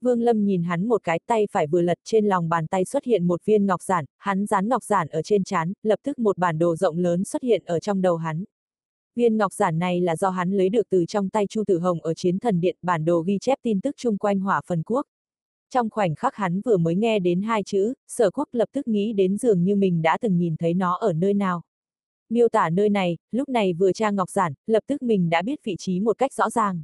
Vương 0.00 0.22
Lâm 0.22 0.44
nhìn 0.44 0.62
hắn 0.62 0.86
một 0.86 1.04
cái 1.04 1.20
tay 1.26 1.46
phải 1.52 1.66
vừa 1.66 1.80
lật 1.80 1.98
trên 2.04 2.26
lòng 2.26 2.48
bàn 2.48 2.66
tay 2.66 2.84
xuất 2.84 3.04
hiện 3.04 3.26
một 3.26 3.44
viên 3.44 3.66
ngọc 3.66 3.82
giản, 3.82 4.04
hắn 4.18 4.46
dán 4.46 4.68
ngọc 4.68 4.84
giản 4.84 5.08
ở 5.08 5.22
trên 5.22 5.44
trán, 5.44 5.72
lập 5.82 5.98
tức 6.02 6.18
một 6.18 6.38
bản 6.38 6.58
đồ 6.58 6.76
rộng 6.76 6.98
lớn 6.98 7.24
xuất 7.24 7.42
hiện 7.42 7.62
ở 7.66 7.80
trong 7.80 8.02
đầu 8.02 8.16
hắn. 8.16 8.44
Viên 9.16 9.36
ngọc 9.36 9.52
giản 9.52 9.78
này 9.78 10.00
là 10.00 10.16
do 10.16 10.30
hắn 10.30 10.50
lấy 10.50 10.68
được 10.68 10.86
từ 10.90 11.04
trong 11.08 11.28
tay 11.28 11.46
Chu 11.46 11.64
Tử 11.66 11.78
Hồng 11.78 12.00
ở 12.02 12.14
chiến 12.14 12.38
thần 12.38 12.60
điện, 12.60 12.76
bản 12.82 13.04
đồ 13.04 13.20
ghi 13.20 13.38
chép 13.40 13.58
tin 13.62 13.80
tức 13.80 13.94
chung 13.98 14.18
quanh 14.18 14.40
hỏa 14.40 14.60
phần 14.66 14.82
quốc. 14.82 15.06
Trong 15.70 15.90
khoảnh 15.90 16.14
khắc 16.14 16.34
hắn 16.34 16.60
vừa 16.60 16.76
mới 16.76 16.96
nghe 16.96 17.18
đến 17.18 17.42
hai 17.42 17.62
chữ, 17.62 17.94
sở 18.08 18.30
quốc 18.30 18.48
lập 18.52 18.68
tức 18.72 18.88
nghĩ 18.88 19.12
đến 19.12 19.36
dường 19.36 19.64
như 19.64 19.76
mình 19.76 20.02
đã 20.02 20.18
từng 20.20 20.38
nhìn 20.38 20.56
thấy 20.56 20.74
nó 20.74 20.94
ở 20.94 21.12
nơi 21.12 21.34
nào. 21.34 21.62
Miêu 22.30 22.48
tả 22.48 22.70
nơi 22.70 22.88
này, 22.88 23.16
lúc 23.30 23.48
này 23.48 23.72
vừa 23.72 23.92
tra 23.92 24.10
ngọc 24.10 24.30
giản, 24.30 24.52
lập 24.66 24.82
tức 24.86 25.02
mình 25.02 25.30
đã 25.30 25.42
biết 25.42 25.60
vị 25.64 25.76
trí 25.78 26.00
một 26.00 26.18
cách 26.18 26.32
rõ 26.32 26.50
ràng. 26.50 26.82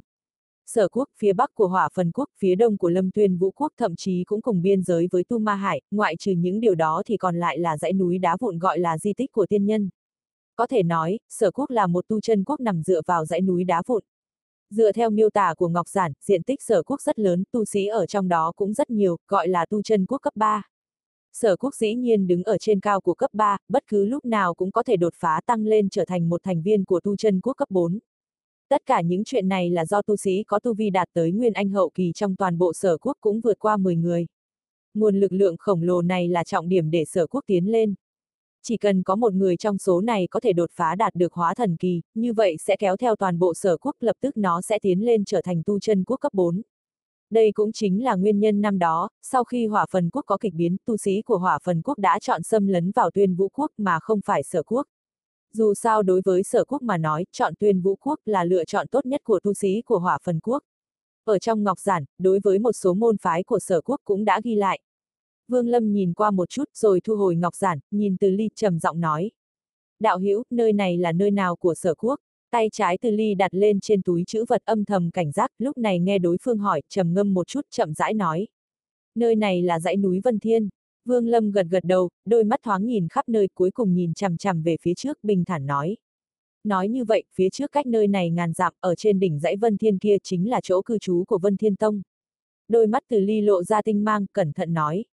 Sở 0.65 0.87
quốc, 0.87 1.09
phía 1.17 1.33
bắc 1.33 1.53
của 1.53 1.67
hỏa 1.67 1.89
phần 1.93 2.11
quốc, 2.11 2.29
phía 2.37 2.55
đông 2.55 2.77
của 2.77 2.89
lâm 2.89 3.11
tuyên 3.11 3.37
vũ 3.37 3.51
quốc 3.51 3.73
thậm 3.77 3.95
chí 3.95 4.23
cũng 4.23 4.41
cùng 4.41 4.61
biên 4.61 4.81
giới 4.81 5.07
với 5.11 5.23
Tu 5.23 5.39
Ma 5.39 5.55
Hải, 5.55 5.81
ngoại 5.91 6.15
trừ 6.19 6.31
những 6.31 6.59
điều 6.59 6.75
đó 6.75 7.03
thì 7.05 7.17
còn 7.17 7.35
lại 7.35 7.59
là 7.59 7.77
dãy 7.77 7.93
núi 7.93 8.17
đá 8.17 8.37
vụn 8.39 8.59
gọi 8.59 8.79
là 8.79 8.97
di 8.97 9.13
tích 9.13 9.31
của 9.31 9.45
tiên 9.45 9.65
nhân. 9.65 9.89
Có 10.55 10.67
thể 10.67 10.83
nói, 10.83 11.19
sở 11.29 11.51
quốc 11.51 11.69
là 11.69 11.87
một 11.87 12.07
tu 12.07 12.21
chân 12.21 12.43
quốc 12.43 12.59
nằm 12.59 12.81
dựa 12.83 13.01
vào 13.05 13.25
dãy 13.25 13.41
núi 13.41 13.63
đá 13.63 13.81
vụn. 13.87 14.03
Dựa 14.69 14.91
theo 14.91 15.09
miêu 15.09 15.29
tả 15.29 15.53
của 15.57 15.69
Ngọc 15.69 15.87
Giản, 15.87 16.13
diện 16.21 16.43
tích 16.43 16.63
sở 16.63 16.83
quốc 16.83 17.01
rất 17.01 17.19
lớn, 17.19 17.43
tu 17.51 17.65
sĩ 17.65 17.85
ở 17.85 18.05
trong 18.05 18.27
đó 18.27 18.51
cũng 18.55 18.73
rất 18.73 18.89
nhiều, 18.89 19.17
gọi 19.27 19.47
là 19.47 19.65
tu 19.65 19.81
chân 19.81 20.05
quốc 20.05 20.17
cấp 20.17 20.33
3. 20.35 20.63
Sở 21.41 21.55
quốc 21.55 21.75
dĩ 21.75 21.95
nhiên 21.95 22.27
đứng 22.27 22.43
ở 22.43 22.57
trên 22.57 22.79
cao 22.79 23.01
của 23.01 23.13
cấp 23.13 23.29
3, 23.33 23.57
bất 23.69 23.83
cứ 23.87 24.05
lúc 24.05 24.25
nào 24.25 24.53
cũng 24.53 24.71
có 24.71 24.83
thể 24.83 24.97
đột 24.97 25.13
phá 25.15 25.41
tăng 25.45 25.65
lên 25.65 25.89
trở 25.89 26.05
thành 26.05 26.29
một 26.29 26.43
thành 26.43 26.61
viên 26.61 26.85
của 26.85 26.99
tu 26.99 27.15
chân 27.15 27.41
quốc 27.41 27.53
cấp 27.53 27.71
4. 27.71 27.99
Tất 28.69 28.81
cả 28.85 29.01
những 29.01 29.23
chuyện 29.23 29.47
này 29.47 29.69
là 29.69 29.85
do 29.85 30.01
tu 30.01 30.15
sĩ 30.15 30.43
có 30.43 30.59
tu 30.59 30.73
vi 30.73 30.89
đạt 30.89 31.07
tới 31.13 31.31
nguyên 31.31 31.53
anh 31.53 31.69
hậu 31.69 31.89
kỳ 31.89 32.11
trong 32.15 32.35
toàn 32.35 32.57
bộ 32.57 32.73
sở 32.73 32.97
quốc 32.97 33.17
cũng 33.21 33.41
vượt 33.41 33.59
qua 33.59 33.77
10 33.77 33.95
người. 33.95 34.27
Nguồn 34.93 35.19
lực 35.19 35.31
lượng 35.31 35.55
khổng 35.59 35.83
lồ 35.83 36.01
này 36.01 36.27
là 36.27 36.43
trọng 36.43 36.69
điểm 36.69 36.91
để 36.91 37.05
sở 37.05 37.27
quốc 37.27 37.43
tiến 37.47 37.71
lên. 37.71 37.93
Chỉ 38.63 38.77
cần 38.77 39.03
có 39.03 39.15
một 39.15 39.33
người 39.33 39.57
trong 39.57 39.77
số 39.77 40.01
này 40.01 40.27
có 40.31 40.39
thể 40.39 40.53
đột 40.53 40.71
phá 40.73 40.95
đạt 40.95 41.15
được 41.15 41.33
hóa 41.33 41.53
thần 41.53 41.77
kỳ, 41.77 42.01
như 42.15 42.33
vậy 42.33 42.55
sẽ 42.59 42.75
kéo 42.79 42.97
theo 42.97 43.15
toàn 43.15 43.39
bộ 43.39 43.53
sở 43.53 43.77
quốc 43.77 43.95
lập 43.99 44.15
tức 44.21 44.37
nó 44.37 44.61
sẽ 44.61 44.79
tiến 44.79 45.05
lên 45.05 45.25
trở 45.25 45.41
thành 45.41 45.63
tu 45.65 45.79
chân 45.79 46.03
quốc 46.03 46.17
cấp 46.17 46.33
4. 46.33 46.61
Đây 47.29 47.51
cũng 47.51 47.71
chính 47.71 48.03
là 48.03 48.15
nguyên 48.15 48.39
nhân 48.39 48.61
năm 48.61 48.79
đó, 48.79 49.09
sau 49.21 49.43
khi 49.43 49.67
hỏa 49.67 49.85
phần 49.91 50.09
quốc 50.09 50.21
có 50.27 50.37
kịch 50.37 50.53
biến, 50.53 50.77
tu 50.85 50.97
sĩ 50.97 51.21
của 51.21 51.37
hỏa 51.37 51.59
phần 51.63 51.81
quốc 51.81 51.97
đã 51.97 52.19
chọn 52.19 52.43
xâm 52.43 52.67
lấn 52.67 52.91
vào 52.91 53.11
tuyên 53.11 53.35
vũ 53.35 53.49
quốc 53.49 53.71
mà 53.77 53.99
không 53.99 54.19
phải 54.25 54.43
sở 54.43 54.63
quốc. 54.63 54.87
Dù 55.53 55.73
sao 55.73 56.03
đối 56.03 56.21
với 56.25 56.43
sở 56.43 56.65
quốc 56.65 56.81
mà 56.81 56.97
nói, 56.97 57.25
chọn 57.31 57.53
tuyên 57.59 57.81
vũ 57.81 57.95
quốc 57.95 58.19
là 58.25 58.43
lựa 58.43 58.65
chọn 58.65 58.87
tốt 58.87 59.05
nhất 59.05 59.21
của 59.23 59.39
tu 59.43 59.53
sĩ 59.53 59.81
của 59.85 59.99
hỏa 59.99 60.17
phần 60.23 60.39
quốc. 60.39 60.63
Ở 61.23 61.39
trong 61.39 61.63
ngọc 61.63 61.79
giản, 61.79 62.05
đối 62.17 62.39
với 62.43 62.59
một 62.59 62.71
số 62.71 62.93
môn 62.93 63.17
phái 63.17 63.43
của 63.43 63.59
sở 63.59 63.81
quốc 63.81 64.01
cũng 64.05 64.25
đã 64.25 64.41
ghi 64.43 64.55
lại. 64.55 64.79
Vương 65.47 65.67
Lâm 65.67 65.91
nhìn 65.91 66.13
qua 66.13 66.31
một 66.31 66.49
chút 66.49 66.63
rồi 66.73 67.01
thu 67.01 67.15
hồi 67.15 67.35
ngọc 67.35 67.55
giản, 67.55 67.79
nhìn 67.91 68.17
từ 68.17 68.29
ly 68.29 68.49
trầm 68.55 68.79
giọng 68.79 68.99
nói. 68.99 69.31
Đạo 69.99 70.19
hữu 70.19 70.43
nơi 70.49 70.73
này 70.73 70.97
là 70.97 71.11
nơi 71.11 71.31
nào 71.31 71.55
của 71.55 71.75
sở 71.75 71.95
quốc? 71.95 72.19
Tay 72.51 72.69
trái 72.71 72.97
từ 73.01 73.11
ly 73.11 73.35
đặt 73.35 73.53
lên 73.53 73.79
trên 73.79 74.01
túi 74.01 74.23
chữ 74.27 74.45
vật 74.47 74.61
âm 74.65 74.85
thầm 74.85 75.11
cảnh 75.11 75.31
giác, 75.31 75.51
lúc 75.57 75.77
này 75.77 75.99
nghe 75.99 76.19
đối 76.19 76.37
phương 76.41 76.57
hỏi, 76.57 76.81
trầm 76.89 77.13
ngâm 77.13 77.33
một 77.33 77.47
chút 77.47 77.61
chậm 77.69 77.93
rãi 77.93 78.13
nói. 78.13 78.47
Nơi 79.15 79.35
này 79.35 79.61
là 79.61 79.79
dãy 79.79 79.97
núi 79.97 80.21
Vân 80.23 80.39
Thiên. 80.39 80.69
Vương 81.05 81.27
Lâm 81.27 81.51
gật 81.51 81.67
gật 81.69 81.83
đầu, 81.83 82.09
đôi 82.25 82.43
mắt 82.43 82.59
thoáng 82.63 82.85
nhìn 82.85 83.07
khắp 83.07 83.29
nơi 83.29 83.47
cuối 83.53 83.71
cùng 83.71 83.93
nhìn 83.93 84.13
chằm 84.13 84.37
chằm 84.37 84.63
về 84.63 84.77
phía 84.81 84.93
trước 84.93 85.23
bình 85.23 85.45
thản 85.45 85.65
nói. 85.65 85.97
Nói 86.63 86.87
như 86.87 87.05
vậy, 87.05 87.23
phía 87.33 87.49
trước 87.49 87.71
cách 87.71 87.85
nơi 87.85 88.07
này 88.07 88.29
ngàn 88.29 88.53
dặm, 88.53 88.73
ở 88.79 88.95
trên 88.95 89.19
đỉnh 89.19 89.39
dãy 89.39 89.55
Vân 89.57 89.77
Thiên 89.77 89.99
kia 89.99 90.17
chính 90.23 90.49
là 90.49 90.59
chỗ 90.63 90.81
cư 90.81 90.97
trú 90.97 91.23
của 91.27 91.37
Vân 91.37 91.57
Thiên 91.57 91.75
Tông. 91.75 92.01
Đôi 92.67 92.87
mắt 92.87 93.03
từ 93.09 93.19
ly 93.19 93.41
lộ 93.41 93.63
ra 93.63 93.81
tinh 93.81 94.03
mang, 94.03 94.25
cẩn 94.33 94.53
thận 94.53 94.73
nói. 94.73 95.05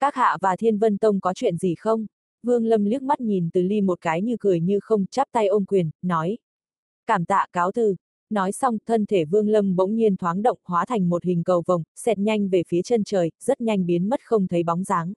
Các 0.00 0.14
hạ 0.14 0.36
và 0.40 0.56
Thiên 0.56 0.78
Vân 0.78 0.98
Tông 0.98 1.20
có 1.20 1.34
chuyện 1.34 1.56
gì 1.56 1.74
không? 1.74 2.06
Vương 2.42 2.66
Lâm 2.66 2.84
liếc 2.84 3.02
mắt 3.02 3.20
nhìn 3.20 3.48
từ 3.52 3.62
ly 3.62 3.80
một 3.80 4.00
cái 4.00 4.22
như 4.22 4.36
cười 4.40 4.60
như 4.60 4.78
không, 4.82 5.06
chắp 5.06 5.28
tay 5.32 5.46
ôm 5.46 5.64
quyền, 5.64 5.90
nói. 6.02 6.38
Cảm 7.06 7.24
tạ 7.24 7.46
cáo 7.52 7.72
từ. 7.72 7.96
Nói 8.30 8.52
xong, 8.52 8.78
thân 8.86 9.06
thể 9.06 9.24
Vương 9.24 9.48
Lâm 9.48 9.76
bỗng 9.76 9.94
nhiên 9.94 10.16
thoáng 10.16 10.42
động 10.42 10.58
hóa 10.64 10.84
thành 10.86 11.08
một 11.08 11.24
hình 11.24 11.42
cầu 11.44 11.62
vồng, 11.66 11.82
xẹt 11.96 12.18
nhanh 12.18 12.48
về 12.48 12.62
phía 12.68 12.82
chân 12.82 13.04
trời, 13.04 13.30
rất 13.40 13.60
nhanh 13.60 13.86
biến 13.86 14.08
mất 14.08 14.20
không 14.24 14.46
thấy 14.46 14.62
bóng 14.62 14.84
dáng. 14.84 15.12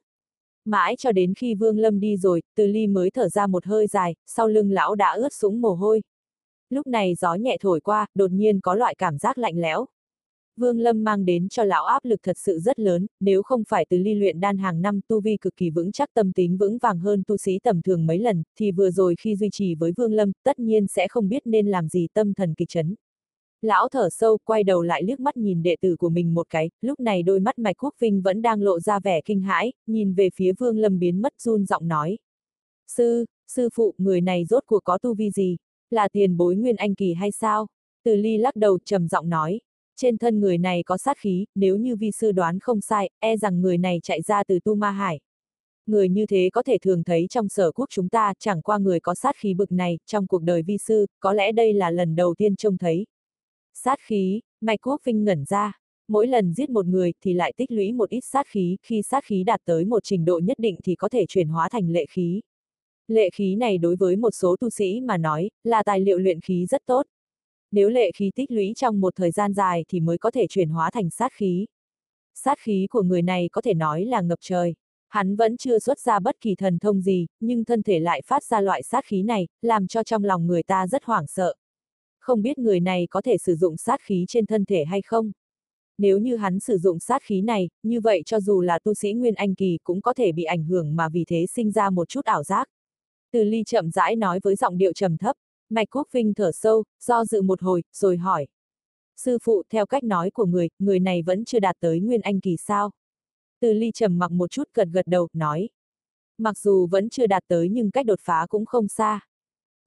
Mãi 0.65 0.95
cho 0.97 1.11
đến 1.11 1.33
khi 1.33 1.55
Vương 1.55 1.79
Lâm 1.79 1.99
đi 1.99 2.17
rồi, 2.17 2.41
Từ 2.55 2.67
Ly 2.67 2.87
mới 2.87 3.11
thở 3.11 3.29
ra 3.29 3.47
một 3.47 3.65
hơi 3.65 3.87
dài, 3.87 4.15
sau 4.25 4.47
lưng 4.47 4.71
lão 4.71 4.95
đã 4.95 5.11
ướt 5.11 5.33
sũng 5.33 5.61
mồ 5.61 5.73
hôi. 5.73 6.01
Lúc 6.69 6.87
này 6.87 7.15
gió 7.15 7.33
nhẹ 7.35 7.57
thổi 7.61 7.79
qua, 7.79 8.05
đột 8.15 8.31
nhiên 8.31 8.59
có 8.61 8.75
loại 8.75 8.95
cảm 8.95 9.17
giác 9.17 9.37
lạnh 9.37 9.57
lẽo. 9.57 9.85
Vương 10.57 10.79
Lâm 10.79 11.03
mang 11.03 11.25
đến 11.25 11.49
cho 11.49 11.63
lão 11.63 11.85
áp 11.85 12.05
lực 12.05 12.19
thật 12.23 12.37
sự 12.37 12.59
rất 12.59 12.79
lớn, 12.79 13.07
nếu 13.19 13.43
không 13.43 13.63
phải 13.69 13.85
từ 13.89 13.97
ly 13.97 14.13
luyện 14.13 14.39
đan 14.39 14.57
hàng 14.57 14.81
năm 14.81 14.99
tu 15.07 15.21
vi 15.21 15.37
cực 15.37 15.55
kỳ 15.55 15.69
vững 15.69 15.91
chắc 15.91 16.09
tâm 16.13 16.33
tính 16.33 16.57
vững 16.57 16.77
vàng 16.77 16.99
hơn 16.99 17.23
tu 17.27 17.37
sĩ 17.37 17.59
tầm 17.63 17.81
thường 17.81 18.05
mấy 18.05 18.19
lần, 18.19 18.43
thì 18.59 18.71
vừa 18.71 18.91
rồi 18.91 19.15
khi 19.19 19.35
duy 19.35 19.49
trì 19.51 19.75
với 19.75 19.91
Vương 19.97 20.13
Lâm, 20.13 20.31
tất 20.43 20.59
nhiên 20.59 20.87
sẽ 20.87 21.07
không 21.07 21.29
biết 21.29 21.41
nên 21.45 21.67
làm 21.67 21.87
gì 21.87 22.07
tâm 22.13 22.33
thần 22.33 22.53
kịch 22.53 22.69
chấn. 22.69 22.95
Lão 23.61 23.89
thở 23.89 24.09
sâu, 24.11 24.37
quay 24.43 24.63
đầu 24.63 24.81
lại 24.81 25.03
liếc 25.03 25.19
mắt 25.19 25.37
nhìn 25.37 25.63
đệ 25.63 25.75
tử 25.81 25.95
của 25.95 26.09
mình 26.09 26.33
một 26.33 26.47
cái, 26.49 26.69
lúc 26.81 26.99
này 26.99 27.23
đôi 27.23 27.39
mắt 27.39 27.59
Mạch 27.59 27.75
Quốc 27.83 27.93
Vinh 27.99 28.21
vẫn 28.21 28.41
đang 28.41 28.61
lộ 28.61 28.79
ra 28.79 28.99
vẻ 28.99 29.21
kinh 29.25 29.41
hãi, 29.41 29.73
nhìn 29.87 30.13
về 30.13 30.29
phía 30.35 30.53
Vương 30.53 30.77
Lâm 30.77 30.99
biến 30.99 31.21
mất 31.21 31.33
run 31.39 31.65
giọng 31.65 31.87
nói. 31.87 32.17
Sư, 32.87 33.25
sư 33.47 33.69
phụ, 33.73 33.93
người 33.97 34.21
này 34.21 34.45
rốt 34.45 34.63
cuộc 34.65 34.83
có 34.83 34.97
tu 34.97 35.13
vi 35.13 35.31
gì? 35.31 35.57
Là 35.89 36.09
tiền 36.11 36.37
bối 36.37 36.55
nguyên 36.55 36.75
anh 36.75 36.95
kỳ 36.95 37.13
hay 37.13 37.31
sao? 37.31 37.67
Từ 38.03 38.15
ly 38.15 38.37
lắc 38.37 38.55
đầu 38.55 38.79
trầm 38.85 39.07
giọng 39.07 39.29
nói. 39.29 39.59
Trên 39.97 40.17
thân 40.17 40.39
người 40.39 40.57
này 40.57 40.83
có 40.83 40.97
sát 40.97 41.17
khí, 41.17 41.45
nếu 41.55 41.77
như 41.77 41.95
vi 41.95 42.11
sư 42.11 42.31
đoán 42.31 42.59
không 42.59 42.81
sai, 42.81 43.09
e 43.19 43.37
rằng 43.37 43.61
người 43.61 43.77
này 43.77 43.99
chạy 44.03 44.21
ra 44.21 44.43
từ 44.43 44.59
Tu 44.59 44.75
Ma 44.75 44.91
Hải. 44.91 45.19
Người 45.85 46.09
như 46.09 46.25
thế 46.25 46.49
có 46.53 46.63
thể 46.63 46.77
thường 46.77 47.03
thấy 47.03 47.27
trong 47.29 47.49
sở 47.49 47.71
quốc 47.71 47.89
chúng 47.89 48.09
ta, 48.09 48.33
chẳng 48.39 48.61
qua 48.61 48.77
người 48.77 48.99
có 48.99 49.15
sát 49.15 49.35
khí 49.37 49.53
bực 49.53 49.71
này, 49.71 49.99
trong 50.05 50.27
cuộc 50.27 50.43
đời 50.43 50.63
vi 50.63 50.77
sư, 50.77 51.05
có 51.19 51.33
lẽ 51.33 51.51
đây 51.51 51.73
là 51.73 51.91
lần 51.91 52.15
đầu 52.15 52.35
tiên 52.37 52.55
trông 52.55 52.77
thấy. 52.77 53.05
Sát 53.73 53.99
khí, 54.01 54.41
Mạch 54.61 54.79
Quốc 54.81 55.01
Vinh 55.03 55.23
ngẩn 55.23 55.45
ra. 55.45 55.73
Mỗi 56.07 56.27
lần 56.27 56.53
giết 56.53 56.69
một 56.69 56.85
người 56.85 57.13
thì 57.23 57.33
lại 57.33 57.53
tích 57.57 57.71
lũy 57.71 57.93
một 57.93 58.09
ít 58.09 58.21
sát 58.21 58.47
khí, 58.47 58.77
khi 58.81 59.01
sát 59.01 59.23
khí 59.25 59.43
đạt 59.43 59.61
tới 59.65 59.85
một 59.85 60.03
trình 60.03 60.25
độ 60.25 60.39
nhất 60.43 60.59
định 60.59 60.77
thì 60.83 60.95
có 60.95 61.09
thể 61.09 61.25
chuyển 61.25 61.47
hóa 61.47 61.69
thành 61.69 61.89
lệ 61.89 62.05
khí. 62.09 62.41
Lệ 63.07 63.29
khí 63.29 63.55
này 63.55 63.77
đối 63.77 63.95
với 63.95 64.15
một 64.15 64.31
số 64.31 64.55
tu 64.59 64.69
sĩ 64.69 65.01
mà 65.01 65.17
nói, 65.17 65.49
là 65.63 65.83
tài 65.83 65.99
liệu 65.99 66.17
luyện 66.17 66.41
khí 66.41 66.65
rất 66.65 66.81
tốt. 66.85 67.05
Nếu 67.71 67.89
lệ 67.89 68.11
khí 68.15 68.31
tích 68.35 68.51
lũy 68.51 68.73
trong 68.75 68.99
một 68.99 69.15
thời 69.15 69.31
gian 69.31 69.53
dài 69.53 69.85
thì 69.89 69.99
mới 69.99 70.17
có 70.17 70.31
thể 70.31 70.47
chuyển 70.49 70.69
hóa 70.69 70.91
thành 70.91 71.09
sát 71.09 71.33
khí. 71.33 71.65
Sát 72.33 72.59
khí 72.59 72.87
của 72.89 73.01
người 73.01 73.21
này 73.21 73.49
có 73.51 73.61
thể 73.61 73.73
nói 73.73 74.05
là 74.05 74.21
ngập 74.21 74.39
trời. 74.41 74.75
Hắn 75.07 75.35
vẫn 75.35 75.57
chưa 75.57 75.79
xuất 75.79 75.99
ra 75.99 76.19
bất 76.19 76.35
kỳ 76.41 76.55
thần 76.55 76.79
thông 76.79 77.01
gì, 77.01 77.27
nhưng 77.39 77.65
thân 77.65 77.83
thể 77.83 77.99
lại 77.99 78.21
phát 78.25 78.43
ra 78.43 78.61
loại 78.61 78.83
sát 78.83 79.05
khí 79.05 79.23
này, 79.23 79.47
làm 79.61 79.87
cho 79.87 80.03
trong 80.03 80.23
lòng 80.23 80.47
người 80.47 80.63
ta 80.63 80.87
rất 80.87 81.03
hoảng 81.03 81.27
sợ. 81.27 81.53
không 82.19 82.41
biết 82.41 82.59
người 82.59 82.79
này 82.79 83.07
có 83.09 83.21
thể 83.21 83.37
sử 83.37 83.55
dụng 83.55 83.77
sát 83.77 84.01
khí 84.01 84.25
trên 84.27 84.45
thân 84.45 84.65
thể 84.65 84.85
hay 84.85 85.01
không. 85.01 85.31
Nếu 85.97 86.17
như 86.17 86.35
hắn 86.35 86.59
sử 86.59 86.77
dụng 86.77 86.99
sát 86.99 87.21
khí 87.23 87.41
này, 87.41 87.69
như 87.83 88.01
vậy 88.01 88.21
cho 88.25 88.39
dù 88.39 88.61
là 88.61 88.79
tu 88.79 88.93
sĩ 88.93 89.13
Nguyên 89.13 89.33
Anh 89.33 89.55
Kỳ 89.55 89.77
cũng 89.83 90.01
có 90.01 90.13
thể 90.13 90.31
bị 90.31 90.43
ảnh 90.43 90.63
hưởng 90.63 90.95
mà 90.95 91.09
vì 91.09 91.25
thế 91.27 91.45
sinh 91.45 91.71
ra 91.71 91.89
một 91.89 92.09
chút 92.09 92.25
ảo 92.25 92.43
giác. 92.43 92.69
Từ 93.31 93.43
ly 93.43 93.63
chậm 93.63 93.91
rãi 93.91 94.15
nói 94.15 94.39
với 94.43 94.55
giọng 94.55 94.77
điệu 94.77 94.93
trầm 94.93 95.17
thấp, 95.17 95.35
Mạch 95.69 95.87
Quốc 95.91 96.07
Vinh 96.11 96.33
thở 96.33 96.51
sâu, 96.51 96.83
do 96.99 97.25
dự 97.25 97.41
một 97.41 97.61
hồi, 97.61 97.83
rồi 97.93 98.17
hỏi. 98.17 98.47
Sư 99.17 99.37
phụ, 99.43 99.63
theo 99.69 99.85
cách 99.85 100.03
nói 100.03 100.31
của 100.31 100.45
người, 100.45 100.69
người 100.79 100.99
này 100.99 101.21
vẫn 101.21 101.45
chưa 101.45 101.59
đạt 101.59 101.75
tới 101.79 101.99
Nguyên 101.99 102.21
Anh 102.21 102.39
Kỳ 102.39 102.57
sao? 102.57 102.91
Từ 103.61 103.73
ly 103.73 103.91
trầm 103.93 104.19
mặc 104.19 104.31
một 104.31 104.51
chút 104.51 104.69
gật 104.73 104.87
gật 104.91 105.07
đầu, 105.07 105.27
nói. 105.33 105.69
Mặc 106.37 106.57
dù 106.57 106.87
vẫn 106.87 107.09
chưa 107.09 107.27
đạt 107.27 107.43
tới 107.47 107.69
nhưng 107.69 107.91
cách 107.91 108.05
đột 108.05 108.19
phá 108.21 108.45
cũng 108.49 108.65
không 108.65 108.87
xa. 108.87 109.19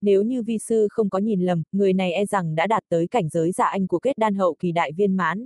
Nếu 0.00 0.22
như 0.22 0.42
vi 0.42 0.58
sư 0.58 0.88
không 0.90 1.10
có 1.10 1.18
nhìn 1.18 1.40
lầm, 1.40 1.62
người 1.72 1.92
này 1.92 2.12
e 2.12 2.26
rằng 2.26 2.54
đã 2.54 2.66
đạt 2.66 2.84
tới 2.88 3.06
cảnh 3.06 3.28
giới 3.28 3.52
dạ 3.52 3.64
anh 3.64 3.86
của 3.86 3.98
kết 3.98 4.18
đan 4.18 4.34
hậu 4.34 4.54
kỳ 4.58 4.72
đại 4.72 4.92
viên 4.92 5.16
mãn. 5.16 5.44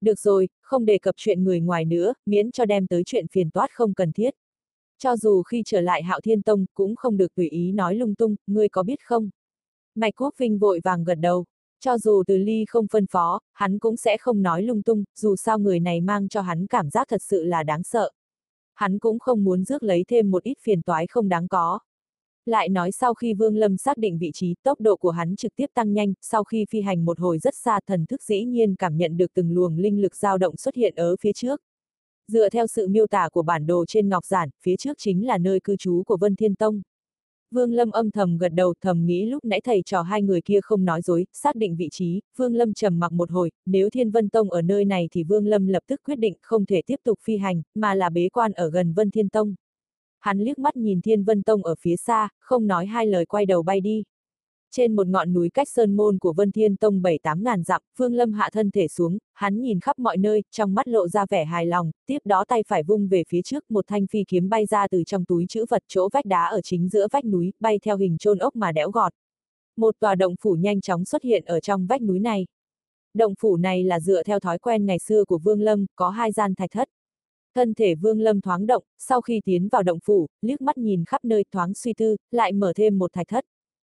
Được 0.00 0.18
rồi, 0.18 0.48
không 0.60 0.84
đề 0.84 0.98
cập 0.98 1.14
chuyện 1.18 1.44
người 1.44 1.60
ngoài 1.60 1.84
nữa, 1.84 2.14
miễn 2.26 2.50
cho 2.50 2.64
đem 2.64 2.86
tới 2.86 3.02
chuyện 3.06 3.26
phiền 3.28 3.50
toát 3.50 3.70
không 3.70 3.94
cần 3.94 4.12
thiết. 4.12 4.30
Cho 4.98 5.16
dù 5.16 5.42
khi 5.42 5.62
trở 5.66 5.80
lại 5.80 6.02
Hạo 6.02 6.20
Thiên 6.20 6.42
Tông 6.42 6.66
cũng 6.74 6.96
không 6.96 7.16
được 7.16 7.34
tùy 7.34 7.48
ý 7.48 7.72
nói 7.72 7.94
lung 7.94 8.14
tung, 8.14 8.36
ngươi 8.46 8.68
có 8.68 8.82
biết 8.82 9.00
không? 9.02 9.30
Mạch 9.96 10.14
Quốc 10.16 10.34
Vinh 10.38 10.58
vội 10.58 10.80
vàng 10.84 11.04
gật 11.04 11.14
đầu. 11.14 11.44
Cho 11.80 11.98
dù 11.98 12.22
từ 12.26 12.36
ly 12.36 12.64
không 12.68 12.86
phân 12.92 13.06
phó, 13.06 13.40
hắn 13.52 13.78
cũng 13.78 13.96
sẽ 13.96 14.16
không 14.18 14.42
nói 14.42 14.62
lung 14.62 14.82
tung, 14.82 15.04
dù 15.18 15.36
sao 15.36 15.58
người 15.58 15.80
này 15.80 16.00
mang 16.00 16.28
cho 16.28 16.40
hắn 16.40 16.66
cảm 16.66 16.90
giác 16.90 17.06
thật 17.10 17.22
sự 17.22 17.44
là 17.44 17.62
đáng 17.62 17.82
sợ. 17.82 18.10
Hắn 18.74 18.98
cũng 18.98 19.18
không 19.18 19.44
muốn 19.44 19.64
rước 19.64 19.82
lấy 19.82 20.04
thêm 20.08 20.30
một 20.30 20.42
ít 20.42 20.58
phiền 20.62 20.82
toái 20.82 21.06
không 21.06 21.28
đáng 21.28 21.48
có. 21.48 21.78
Lại 22.46 22.68
nói 22.68 22.92
sau 22.92 23.14
khi 23.14 23.34
Vương 23.34 23.56
Lâm 23.56 23.76
xác 23.76 23.98
định 23.98 24.18
vị 24.18 24.30
trí, 24.34 24.54
tốc 24.62 24.80
độ 24.80 24.96
của 24.96 25.10
hắn 25.10 25.36
trực 25.36 25.56
tiếp 25.56 25.66
tăng 25.74 25.92
nhanh, 25.92 26.14
sau 26.20 26.44
khi 26.44 26.64
phi 26.70 26.80
hành 26.80 27.04
một 27.04 27.18
hồi 27.18 27.38
rất 27.38 27.54
xa 27.54 27.80
thần 27.86 28.06
thức 28.06 28.22
dĩ 28.22 28.44
nhiên 28.44 28.76
cảm 28.76 28.96
nhận 28.96 29.16
được 29.16 29.34
từng 29.34 29.52
luồng 29.52 29.78
linh 29.78 30.00
lực 30.00 30.16
dao 30.16 30.38
động 30.38 30.56
xuất 30.56 30.74
hiện 30.74 30.94
ở 30.94 31.16
phía 31.20 31.32
trước. 31.32 31.60
Dựa 32.28 32.48
theo 32.48 32.66
sự 32.66 32.88
miêu 32.88 33.06
tả 33.06 33.28
của 33.32 33.42
bản 33.42 33.66
đồ 33.66 33.84
trên 33.88 34.08
ngọc 34.08 34.24
giản, 34.24 34.48
phía 34.62 34.76
trước 34.76 34.96
chính 34.98 35.26
là 35.26 35.38
nơi 35.38 35.60
cư 35.64 35.76
trú 35.76 36.02
của 36.06 36.16
Vân 36.16 36.36
Thiên 36.36 36.54
Tông. 36.54 36.82
Vương 37.50 37.72
Lâm 37.72 37.90
âm 37.90 38.10
thầm 38.10 38.38
gật 38.38 38.48
đầu 38.48 38.74
thầm 38.80 39.06
nghĩ 39.06 39.26
lúc 39.26 39.44
nãy 39.44 39.60
thầy 39.64 39.82
trò 39.86 40.02
hai 40.02 40.22
người 40.22 40.40
kia 40.40 40.60
không 40.62 40.84
nói 40.84 41.02
dối, 41.02 41.26
xác 41.32 41.56
định 41.56 41.76
vị 41.76 41.88
trí, 41.92 42.22
Vương 42.36 42.54
Lâm 42.54 42.74
trầm 42.74 42.98
mặc 42.98 43.12
một 43.12 43.30
hồi, 43.30 43.50
nếu 43.66 43.90
Thiên 43.90 44.10
Vân 44.10 44.28
Tông 44.28 44.50
ở 44.50 44.62
nơi 44.62 44.84
này 44.84 45.08
thì 45.12 45.24
Vương 45.24 45.46
Lâm 45.46 45.66
lập 45.66 45.82
tức 45.86 46.00
quyết 46.04 46.18
định 46.18 46.34
không 46.42 46.66
thể 46.66 46.82
tiếp 46.86 46.96
tục 47.04 47.18
phi 47.22 47.36
hành, 47.36 47.62
mà 47.74 47.94
là 47.94 48.10
bế 48.10 48.28
quan 48.28 48.52
ở 48.52 48.70
gần 48.70 48.92
Vân 48.92 49.10
Thiên 49.10 49.28
Tông. 49.28 49.54
Hắn 50.20 50.38
liếc 50.38 50.58
mắt 50.58 50.76
nhìn 50.76 51.00
Thiên 51.00 51.24
Vân 51.24 51.42
Tông 51.42 51.64
ở 51.64 51.74
phía 51.80 51.96
xa, 51.96 52.28
không 52.40 52.66
nói 52.66 52.86
hai 52.86 53.06
lời 53.06 53.26
quay 53.26 53.46
đầu 53.46 53.62
bay 53.62 53.80
đi. 53.80 54.04
Trên 54.70 54.96
một 54.96 55.06
ngọn 55.06 55.32
núi 55.32 55.50
cách 55.50 55.68
sơn 55.68 55.96
môn 55.96 56.18
của 56.18 56.32
Vân 56.32 56.52
Thiên 56.52 56.76
Tông 56.76 57.02
bảy 57.02 57.18
tám 57.22 57.44
ngàn 57.44 57.62
dặm, 57.62 57.82
Phương 57.98 58.14
Lâm 58.14 58.32
hạ 58.32 58.50
thân 58.52 58.70
thể 58.70 58.88
xuống, 58.88 59.18
hắn 59.34 59.60
nhìn 59.60 59.80
khắp 59.80 59.98
mọi 59.98 60.16
nơi, 60.16 60.42
trong 60.50 60.74
mắt 60.74 60.88
lộ 60.88 61.08
ra 61.08 61.26
vẻ 61.30 61.44
hài 61.44 61.66
lòng, 61.66 61.90
tiếp 62.06 62.18
đó 62.24 62.44
tay 62.48 62.62
phải 62.68 62.82
vung 62.82 63.08
về 63.08 63.22
phía 63.28 63.42
trước 63.42 63.70
một 63.70 63.84
thanh 63.88 64.06
phi 64.06 64.24
kiếm 64.28 64.48
bay 64.48 64.66
ra 64.66 64.88
từ 64.88 65.04
trong 65.04 65.24
túi 65.24 65.46
chữ 65.48 65.64
vật 65.68 65.82
chỗ 65.88 66.08
vách 66.12 66.24
đá 66.24 66.44
ở 66.44 66.60
chính 66.60 66.88
giữa 66.88 67.06
vách 67.12 67.24
núi, 67.24 67.52
bay 67.60 67.78
theo 67.82 67.96
hình 67.96 68.18
trôn 68.18 68.38
ốc 68.38 68.56
mà 68.56 68.72
đẽo 68.72 68.90
gọt. 68.90 69.12
Một 69.76 69.94
tòa 70.00 70.14
động 70.14 70.34
phủ 70.40 70.54
nhanh 70.54 70.80
chóng 70.80 71.04
xuất 71.04 71.22
hiện 71.22 71.44
ở 71.44 71.60
trong 71.60 71.86
vách 71.86 72.02
núi 72.02 72.18
này. 72.18 72.46
Động 73.14 73.34
phủ 73.40 73.56
này 73.56 73.84
là 73.84 74.00
dựa 74.00 74.22
theo 74.22 74.40
thói 74.40 74.58
quen 74.58 74.86
ngày 74.86 74.98
xưa 74.98 75.24
của 75.24 75.38
Vương 75.38 75.60
Lâm, 75.60 75.86
có 75.96 76.10
hai 76.10 76.32
gian 76.32 76.54
thạch 76.54 76.70
thất. 76.70 76.88
Thân 77.54 77.74
thể 77.74 77.94
Vương 77.94 78.20
Lâm 78.20 78.40
thoáng 78.40 78.66
động, 78.66 78.82
sau 78.98 79.20
khi 79.20 79.40
tiến 79.44 79.68
vào 79.68 79.82
động 79.82 79.98
phủ, 80.04 80.26
liếc 80.42 80.60
mắt 80.60 80.78
nhìn 80.78 81.04
khắp 81.04 81.24
nơi 81.24 81.44
thoáng 81.52 81.74
suy 81.74 81.94
tư, 81.94 82.16
lại 82.30 82.52
mở 82.52 82.72
thêm 82.76 82.98
một 82.98 83.12
thạch 83.12 83.28
thất. 83.28 83.44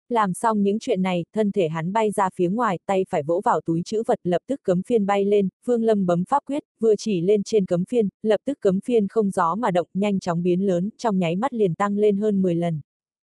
Làm 0.09 0.35
xong 0.35 0.63
những 0.63 0.79
chuyện 0.79 1.03
này, 1.03 1.25
thân 1.33 1.53
thể 1.53 1.69
hắn 1.69 1.93
bay 1.93 2.11
ra 2.11 2.31
phía 2.35 2.49
ngoài, 2.49 2.79
tay 2.87 3.05
phải 3.09 3.23
vỗ 3.23 3.41
vào 3.45 3.61
túi 3.61 3.83
chữ 3.85 4.03
vật 4.07 4.21
lập 4.25 4.43
tức 4.47 4.61
cấm 4.63 4.83
phiên 4.83 5.07
bay 5.07 5.25
lên, 5.25 5.49
Vương 5.65 5.83
Lâm 5.83 6.07
bấm 6.07 6.25
pháp 6.25 6.43
quyết, 6.47 6.63
vừa 6.81 6.97
chỉ 6.97 7.21
lên 7.21 7.43
trên 7.43 7.67
cấm 7.67 7.85
phiên, 7.85 8.09
lập 8.23 8.41
tức 8.45 8.59
cấm 8.61 8.81
phiên 8.81 9.09
không 9.09 9.31
gió 9.31 9.55
mà 9.55 9.71
động, 9.71 9.87
nhanh 9.95 10.21
chóng 10.21 10.43
biến 10.43 10.67
lớn, 10.67 10.91
trong 10.99 11.19
nháy 11.19 11.37
mắt 11.37 11.55
liền 11.55 11.75
tăng 11.75 11.99
lên 11.99 12.17
hơn 12.17 12.43
10 12.43 12.55
lần. 12.55 12.81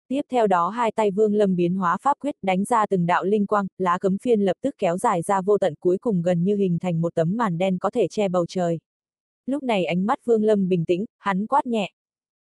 Tiếp 0.07 0.21
theo 0.31 0.47
đó 0.47 0.69
hai 0.69 0.91
tay 0.91 1.11
Vương 1.11 1.33
Lâm 1.33 1.55
biến 1.55 1.75
hóa 1.75 1.97
pháp 2.01 2.17
quyết 2.19 2.35
đánh 2.41 2.65
ra 2.65 2.85
từng 2.85 3.05
đạo 3.05 3.23
linh 3.23 3.45
quang, 3.45 3.67
lá 3.77 3.97
cấm 3.97 4.17
phiên 4.17 4.41
lập 4.41 4.57
tức 4.61 4.75
kéo 4.77 4.97
dài 4.97 5.21
ra 5.21 5.41
vô 5.41 5.57
tận 5.57 5.73
cuối 5.79 5.97
cùng 5.97 6.21
gần 6.21 6.43
như 6.43 6.55
hình 6.55 6.77
thành 6.79 7.01
một 7.01 7.15
tấm 7.15 7.37
màn 7.37 7.57
đen 7.57 7.77
có 7.77 7.89
thể 7.89 8.07
che 8.07 8.29
bầu 8.29 8.45
trời. 8.45 8.79
Lúc 9.45 9.63
này 9.63 9.85
ánh 9.85 10.05
mắt 10.05 10.19
Vương 10.25 10.43
Lâm 10.43 10.69
bình 10.69 10.85
tĩnh, 10.85 11.05
hắn 11.17 11.47
quát 11.47 11.65
nhẹ. 11.65 11.91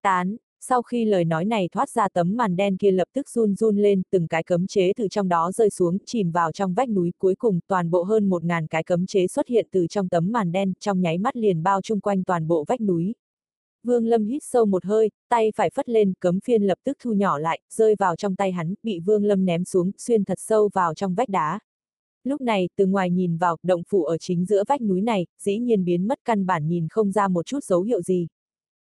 Tán, 0.01 0.37
sau 0.69 0.81
khi 0.81 1.05
lời 1.05 1.25
nói 1.25 1.45
này 1.45 1.69
thoát 1.71 1.89
ra 1.89 2.09
tấm 2.09 2.37
màn 2.37 2.55
đen 2.55 2.77
kia 2.77 2.91
lập 2.91 3.07
tức 3.13 3.29
run 3.29 3.55
run 3.55 3.77
lên, 3.77 4.01
từng 4.11 4.27
cái 4.27 4.43
cấm 4.43 4.67
chế 4.67 4.93
từ 4.95 5.07
trong 5.07 5.27
đó 5.27 5.51
rơi 5.51 5.69
xuống, 5.69 5.97
chìm 6.05 6.31
vào 6.31 6.51
trong 6.51 6.73
vách 6.73 6.89
núi, 6.89 7.11
cuối 7.17 7.35
cùng 7.35 7.59
toàn 7.67 7.89
bộ 7.89 8.03
hơn 8.03 8.29
một 8.29 8.43
ngàn 8.43 8.67
cái 8.67 8.83
cấm 8.83 9.05
chế 9.05 9.27
xuất 9.27 9.47
hiện 9.47 9.67
từ 9.71 9.87
trong 9.87 10.09
tấm 10.09 10.31
màn 10.31 10.51
đen, 10.51 10.73
trong 10.79 11.01
nháy 11.01 11.17
mắt 11.17 11.35
liền 11.35 11.63
bao 11.63 11.81
chung 11.81 11.99
quanh 11.99 12.23
toàn 12.23 12.47
bộ 12.47 12.65
vách 12.67 12.81
núi. 12.81 13.15
Vương 13.83 14.05
Lâm 14.05 14.25
hít 14.25 14.43
sâu 14.43 14.65
một 14.65 14.85
hơi, 14.85 15.09
tay 15.29 15.51
phải 15.55 15.69
phất 15.69 15.89
lên, 15.89 16.13
cấm 16.19 16.39
phiên 16.39 16.63
lập 16.63 16.77
tức 16.83 16.97
thu 17.03 17.13
nhỏ 17.13 17.37
lại, 17.37 17.59
rơi 17.69 17.95
vào 17.99 18.15
trong 18.15 18.35
tay 18.35 18.51
hắn, 18.51 18.73
bị 18.83 18.99
Vương 18.99 19.23
Lâm 19.23 19.45
ném 19.45 19.65
xuống, 19.65 19.91
xuyên 19.97 20.23
thật 20.23 20.37
sâu 20.39 20.69
vào 20.73 20.93
trong 20.93 21.15
vách 21.15 21.29
đá. 21.29 21.59
Lúc 22.23 22.41
này, 22.41 22.69
từ 22.75 22.85
ngoài 22.85 23.11
nhìn 23.11 23.37
vào, 23.37 23.57
động 23.63 23.81
phủ 23.89 24.03
ở 24.03 24.17
chính 24.17 24.45
giữa 24.45 24.63
vách 24.67 24.81
núi 24.81 25.01
này, 25.01 25.25
dĩ 25.41 25.57
nhiên 25.59 25.85
biến 25.85 26.07
mất 26.07 26.19
căn 26.25 26.45
bản 26.45 26.67
nhìn 26.67 26.87
không 26.89 27.11
ra 27.11 27.27
một 27.27 27.45
chút 27.45 27.63
dấu 27.63 27.81
hiệu 27.81 28.01
gì. 28.01 28.27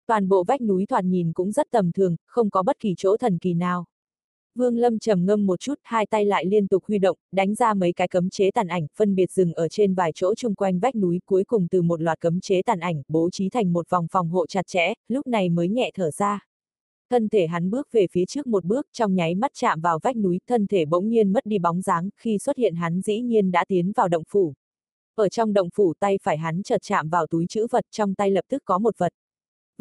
Toàn 0.08 0.30
bộ 0.30 0.44
vách 0.44 0.62
núi 0.62 0.86
thoạt 0.86 1.04
nhìn 1.04 1.34
cũng 1.34 1.52
rất 1.52 1.68
tầm 1.72 1.92
thường, 1.92 2.16
không 2.28 2.50
có 2.50 2.64
bất 2.64 2.80
kỳ 2.80 2.94
chỗ 2.98 3.18
thần 3.18 3.38
kỳ 3.38 3.54
nào. 3.54 3.86
Vương 4.56 4.78
Lâm 4.78 5.00
trầm 5.00 5.26
ngâm 5.26 5.46
một 5.46 5.60
chút, 5.60 5.74
hai 5.84 6.06
tay 6.06 6.26
lại 6.26 6.46
liên 6.46 6.68
tục 6.68 6.84
huy 6.88 7.00
động, 7.00 7.18
đánh 7.32 7.56
ra 7.56 7.74
mấy 7.74 7.94
cái 7.94 8.08
cấm 8.08 8.30
chế 8.30 8.52
tàn 8.52 8.68
ảnh, 8.68 8.88
phân 8.96 9.16
biệt 9.16 9.32
dừng 9.32 9.54
ở 9.54 9.68
trên 9.70 9.94
vài 9.94 10.12
chỗ 10.16 10.36
chung 10.36 10.56
quanh 10.56 10.80
vách 10.80 10.96
núi, 10.96 11.20
cuối 11.26 11.44
cùng 11.44 11.68
từ 11.68 11.82
một 11.82 12.02
loạt 12.02 12.20
cấm 12.20 12.42
chế 12.42 12.62
tàn 12.62 12.80
ảnh, 12.80 13.02
bố 13.08 13.30
trí 13.30 13.50
thành 13.50 13.74
một 13.74 13.90
vòng 13.90 14.08
phòng 14.12 14.30
hộ 14.30 14.48
chặt 14.48 14.68
chẽ, 14.68 14.94
lúc 15.08 15.28
này 15.28 15.50
mới 15.50 15.70
nhẹ 15.70 15.92
thở 15.94 16.12
ra. 16.12 16.40
Thân 17.10 17.30
thể 17.30 17.48
hắn 17.48 17.70
bước 17.70 17.88
về 17.92 18.08
phía 18.12 18.26
trước 18.26 18.48
một 18.48 18.66
bước, 18.66 18.88
trong 18.94 19.16
nháy 19.16 19.36
mắt 19.36 19.52
chạm 19.54 19.82
vào 19.82 20.00
vách 20.04 20.18
núi, 20.18 20.40
thân 20.48 20.68
thể 20.68 20.86
bỗng 20.86 21.10
nhiên 21.10 21.34
mất 21.34 21.46
đi 21.46 21.60
bóng 21.60 21.82
dáng, 21.82 22.10
khi 22.18 22.38
xuất 22.38 22.58
hiện 22.58 22.76
hắn 22.76 23.02
dĩ 23.02 23.22
nhiên 23.22 23.52
đã 23.52 23.66
tiến 23.68 23.92
vào 23.96 24.08
động 24.08 24.24
phủ. 24.30 24.54
Ở 25.16 25.30
trong 25.30 25.54
động 25.54 25.70
phủ 25.76 25.94
tay 26.00 26.20
phải 26.24 26.38
hắn 26.38 26.64
chợt 26.64 26.82
chạm 26.82 27.10
vào 27.10 27.28
túi 27.28 27.46
chữ 27.50 27.68
vật, 27.72 27.86
trong 27.92 28.14
tay 28.16 28.32
lập 28.32 28.46
tức 28.50 28.62
có 28.66 28.78
một 28.78 28.98
vật 28.98 29.14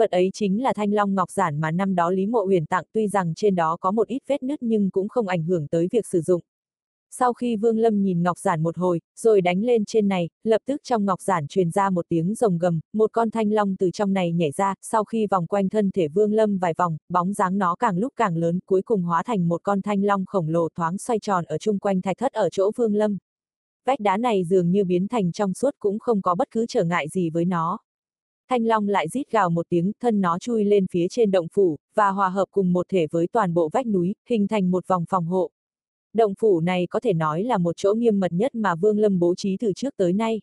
vật 0.00 0.10
ấy 0.10 0.30
chính 0.32 0.62
là 0.62 0.72
thanh 0.72 0.92
long 0.92 1.14
ngọc 1.14 1.30
giản 1.30 1.60
mà 1.60 1.70
năm 1.70 1.94
đó 1.94 2.10
Lý 2.10 2.26
Mộ 2.26 2.44
Huyền 2.44 2.66
tặng 2.66 2.84
tuy 2.92 3.08
rằng 3.08 3.32
trên 3.36 3.54
đó 3.54 3.76
có 3.80 3.90
một 3.90 4.08
ít 4.08 4.22
vết 4.26 4.42
nứt 4.42 4.62
nhưng 4.62 4.90
cũng 4.90 5.08
không 5.08 5.28
ảnh 5.28 5.42
hưởng 5.42 5.68
tới 5.68 5.88
việc 5.92 6.06
sử 6.06 6.20
dụng. 6.20 6.42
Sau 7.10 7.32
khi 7.32 7.56
Vương 7.56 7.78
Lâm 7.78 8.02
nhìn 8.02 8.22
ngọc 8.22 8.38
giản 8.38 8.62
một 8.62 8.78
hồi, 8.78 9.00
rồi 9.16 9.40
đánh 9.40 9.62
lên 9.62 9.84
trên 9.84 10.08
này, 10.08 10.28
lập 10.44 10.60
tức 10.66 10.80
trong 10.84 11.04
ngọc 11.04 11.20
giản 11.20 11.46
truyền 11.48 11.70
ra 11.70 11.90
một 11.90 12.06
tiếng 12.08 12.34
rồng 12.34 12.58
gầm, 12.58 12.80
một 12.92 13.12
con 13.12 13.30
thanh 13.30 13.52
long 13.52 13.76
từ 13.76 13.90
trong 13.90 14.12
này 14.12 14.32
nhảy 14.32 14.50
ra, 14.50 14.74
sau 14.82 15.04
khi 15.04 15.26
vòng 15.26 15.46
quanh 15.46 15.68
thân 15.68 15.90
thể 15.90 16.08
Vương 16.08 16.32
Lâm 16.32 16.58
vài 16.58 16.74
vòng, 16.76 16.96
bóng 17.08 17.32
dáng 17.32 17.58
nó 17.58 17.74
càng 17.74 17.98
lúc 17.98 18.12
càng 18.16 18.36
lớn, 18.36 18.58
cuối 18.66 18.82
cùng 18.82 19.02
hóa 19.02 19.22
thành 19.22 19.48
một 19.48 19.60
con 19.62 19.82
thanh 19.82 20.04
long 20.04 20.24
khổng 20.26 20.48
lồ 20.48 20.68
thoáng 20.76 20.98
xoay 20.98 21.18
tròn 21.18 21.44
ở 21.44 21.58
chung 21.58 21.78
quanh 21.78 22.02
thạch 22.02 22.18
thất 22.18 22.32
ở 22.32 22.48
chỗ 22.52 22.70
Vương 22.76 22.94
Lâm. 22.94 23.18
Vách 23.86 24.00
đá 24.00 24.16
này 24.16 24.44
dường 24.44 24.70
như 24.70 24.84
biến 24.84 25.08
thành 25.08 25.32
trong 25.32 25.54
suốt 25.54 25.74
cũng 25.78 25.98
không 25.98 26.22
có 26.22 26.34
bất 26.34 26.50
cứ 26.50 26.66
trở 26.68 26.84
ngại 26.84 27.08
gì 27.08 27.30
với 27.30 27.44
nó. 27.44 27.78
Thanh 28.50 28.64
Long 28.64 28.88
lại 28.88 29.08
rít 29.08 29.30
gào 29.30 29.50
một 29.50 29.66
tiếng, 29.68 29.92
thân 30.00 30.20
nó 30.20 30.38
chui 30.38 30.64
lên 30.64 30.86
phía 30.90 31.06
trên 31.10 31.30
động 31.30 31.46
phủ, 31.52 31.76
và 31.94 32.08
hòa 32.10 32.28
hợp 32.28 32.44
cùng 32.50 32.72
một 32.72 32.86
thể 32.88 33.06
với 33.10 33.26
toàn 33.26 33.54
bộ 33.54 33.68
vách 33.72 33.86
núi, 33.86 34.14
hình 34.28 34.48
thành 34.48 34.70
một 34.70 34.86
vòng 34.86 35.04
phòng 35.08 35.24
hộ. 35.24 35.50
Động 36.12 36.34
phủ 36.38 36.60
này 36.60 36.86
có 36.90 37.00
thể 37.00 37.12
nói 37.12 37.42
là 37.42 37.58
một 37.58 37.76
chỗ 37.76 37.94
nghiêm 37.94 38.20
mật 38.20 38.32
nhất 38.32 38.54
mà 38.54 38.74
Vương 38.74 38.98
Lâm 38.98 39.18
bố 39.18 39.34
trí 39.34 39.56
từ 39.56 39.72
trước 39.76 39.96
tới 39.96 40.12
nay. 40.12 40.40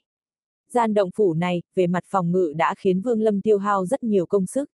Gian 0.72 0.94
động 0.94 1.10
phủ 1.16 1.34
này, 1.34 1.62
về 1.76 1.88
mặt 1.88 2.04
phòng 2.08 2.32
ngự 2.32 2.54
đã 2.56 2.76
khiến 2.78 3.02
Vương 3.02 3.22
Lâm 3.22 3.42
tiêu 3.42 3.58
hao 3.58 3.86
rất 3.86 4.04
nhiều 4.04 4.26
công 4.26 4.46
sức. 4.46 4.70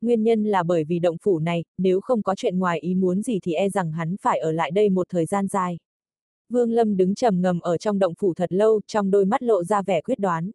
Nguyên 0.00 0.22
nhân 0.22 0.44
là 0.44 0.62
bởi 0.62 0.84
vì 0.84 0.98
động 0.98 1.16
phủ 1.22 1.38
này, 1.38 1.64
nếu 1.78 2.00
không 2.00 2.22
có 2.22 2.34
chuyện 2.34 2.58
ngoài 2.58 2.80
ý 2.80 2.94
muốn 2.94 3.22
gì 3.22 3.38
thì 3.42 3.52
e 3.52 3.68
rằng 3.68 3.92
hắn 3.92 4.16
phải 4.22 4.38
ở 4.38 4.52
lại 4.52 4.70
đây 4.70 4.88
một 4.88 5.06
thời 5.10 5.26
gian 5.26 5.46
dài. 5.48 5.78
Vương 6.48 6.70
Lâm 6.70 6.96
đứng 6.96 7.14
trầm 7.14 7.40
ngầm 7.42 7.60
ở 7.60 7.78
trong 7.78 7.98
động 7.98 8.14
phủ 8.18 8.34
thật 8.34 8.52
lâu, 8.52 8.80
trong 8.86 9.10
đôi 9.10 9.24
mắt 9.24 9.42
lộ 9.42 9.64
ra 9.64 9.82
vẻ 9.82 10.00
quyết 10.00 10.18
đoán. 10.18 10.50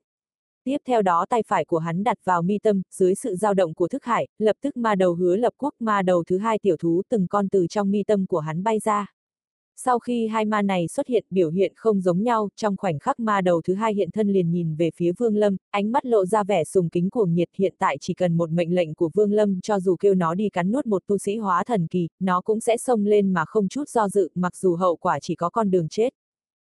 Tiếp 0.63 0.77
theo 0.87 1.01
đó 1.01 1.25
tay 1.29 1.43
phải 1.47 1.65
của 1.65 1.77
hắn 1.77 2.03
đặt 2.03 2.17
vào 2.23 2.41
mi 2.41 2.59
tâm, 2.59 2.81
dưới 2.91 3.15
sự 3.15 3.35
dao 3.35 3.53
động 3.53 3.73
của 3.73 3.87
thức 3.87 4.03
hải, 4.03 4.27
lập 4.39 4.55
tức 4.61 4.77
ma 4.77 4.95
đầu 4.95 5.13
hứa 5.13 5.35
lập 5.35 5.53
quốc 5.57 5.73
ma 5.79 6.01
đầu 6.01 6.23
thứ 6.27 6.37
hai 6.37 6.59
tiểu 6.61 6.77
thú 6.77 7.01
từng 7.09 7.27
con 7.27 7.49
từ 7.49 7.67
trong 7.67 7.91
mi 7.91 8.03
tâm 8.03 8.25
của 8.25 8.39
hắn 8.39 8.63
bay 8.63 8.79
ra. 8.79 9.07
Sau 9.77 9.99
khi 9.99 10.27
hai 10.27 10.45
ma 10.45 10.61
này 10.61 10.87
xuất 10.87 11.07
hiện 11.07 11.25
biểu 11.29 11.49
hiện 11.49 11.73
không 11.75 12.01
giống 12.01 12.23
nhau, 12.23 12.49
trong 12.55 12.77
khoảnh 12.77 12.99
khắc 12.99 13.19
ma 13.19 13.41
đầu 13.41 13.61
thứ 13.61 13.73
hai 13.73 13.93
hiện 13.93 14.11
thân 14.11 14.29
liền 14.29 14.51
nhìn 14.51 14.75
về 14.75 14.89
phía 14.95 15.11
Vương 15.17 15.35
Lâm, 15.35 15.57
ánh 15.71 15.91
mắt 15.91 16.05
lộ 16.05 16.25
ra 16.25 16.43
vẻ 16.43 16.63
sùng 16.63 16.89
kính 16.89 17.09
cuồng 17.09 17.33
nhiệt 17.33 17.49
hiện 17.57 17.75
tại 17.79 17.97
chỉ 18.01 18.13
cần 18.13 18.37
một 18.37 18.49
mệnh 18.49 18.75
lệnh 18.75 18.95
của 18.95 19.09
Vương 19.13 19.33
Lâm 19.33 19.61
cho 19.61 19.79
dù 19.79 19.95
kêu 19.99 20.13
nó 20.13 20.35
đi 20.35 20.49
cắn 20.49 20.71
nuốt 20.71 20.85
một 20.85 21.03
tu 21.07 21.17
sĩ 21.17 21.37
hóa 21.37 21.63
thần 21.63 21.87
kỳ, 21.87 22.07
nó 22.19 22.41
cũng 22.41 22.59
sẽ 22.59 22.77
xông 22.77 23.05
lên 23.05 23.33
mà 23.33 23.45
không 23.45 23.67
chút 23.67 23.89
do 23.89 24.09
dự, 24.09 24.29
mặc 24.35 24.55
dù 24.55 24.75
hậu 24.75 24.95
quả 24.95 25.19
chỉ 25.21 25.35
có 25.35 25.49
con 25.49 25.71
đường 25.71 25.87
chết 25.89 26.13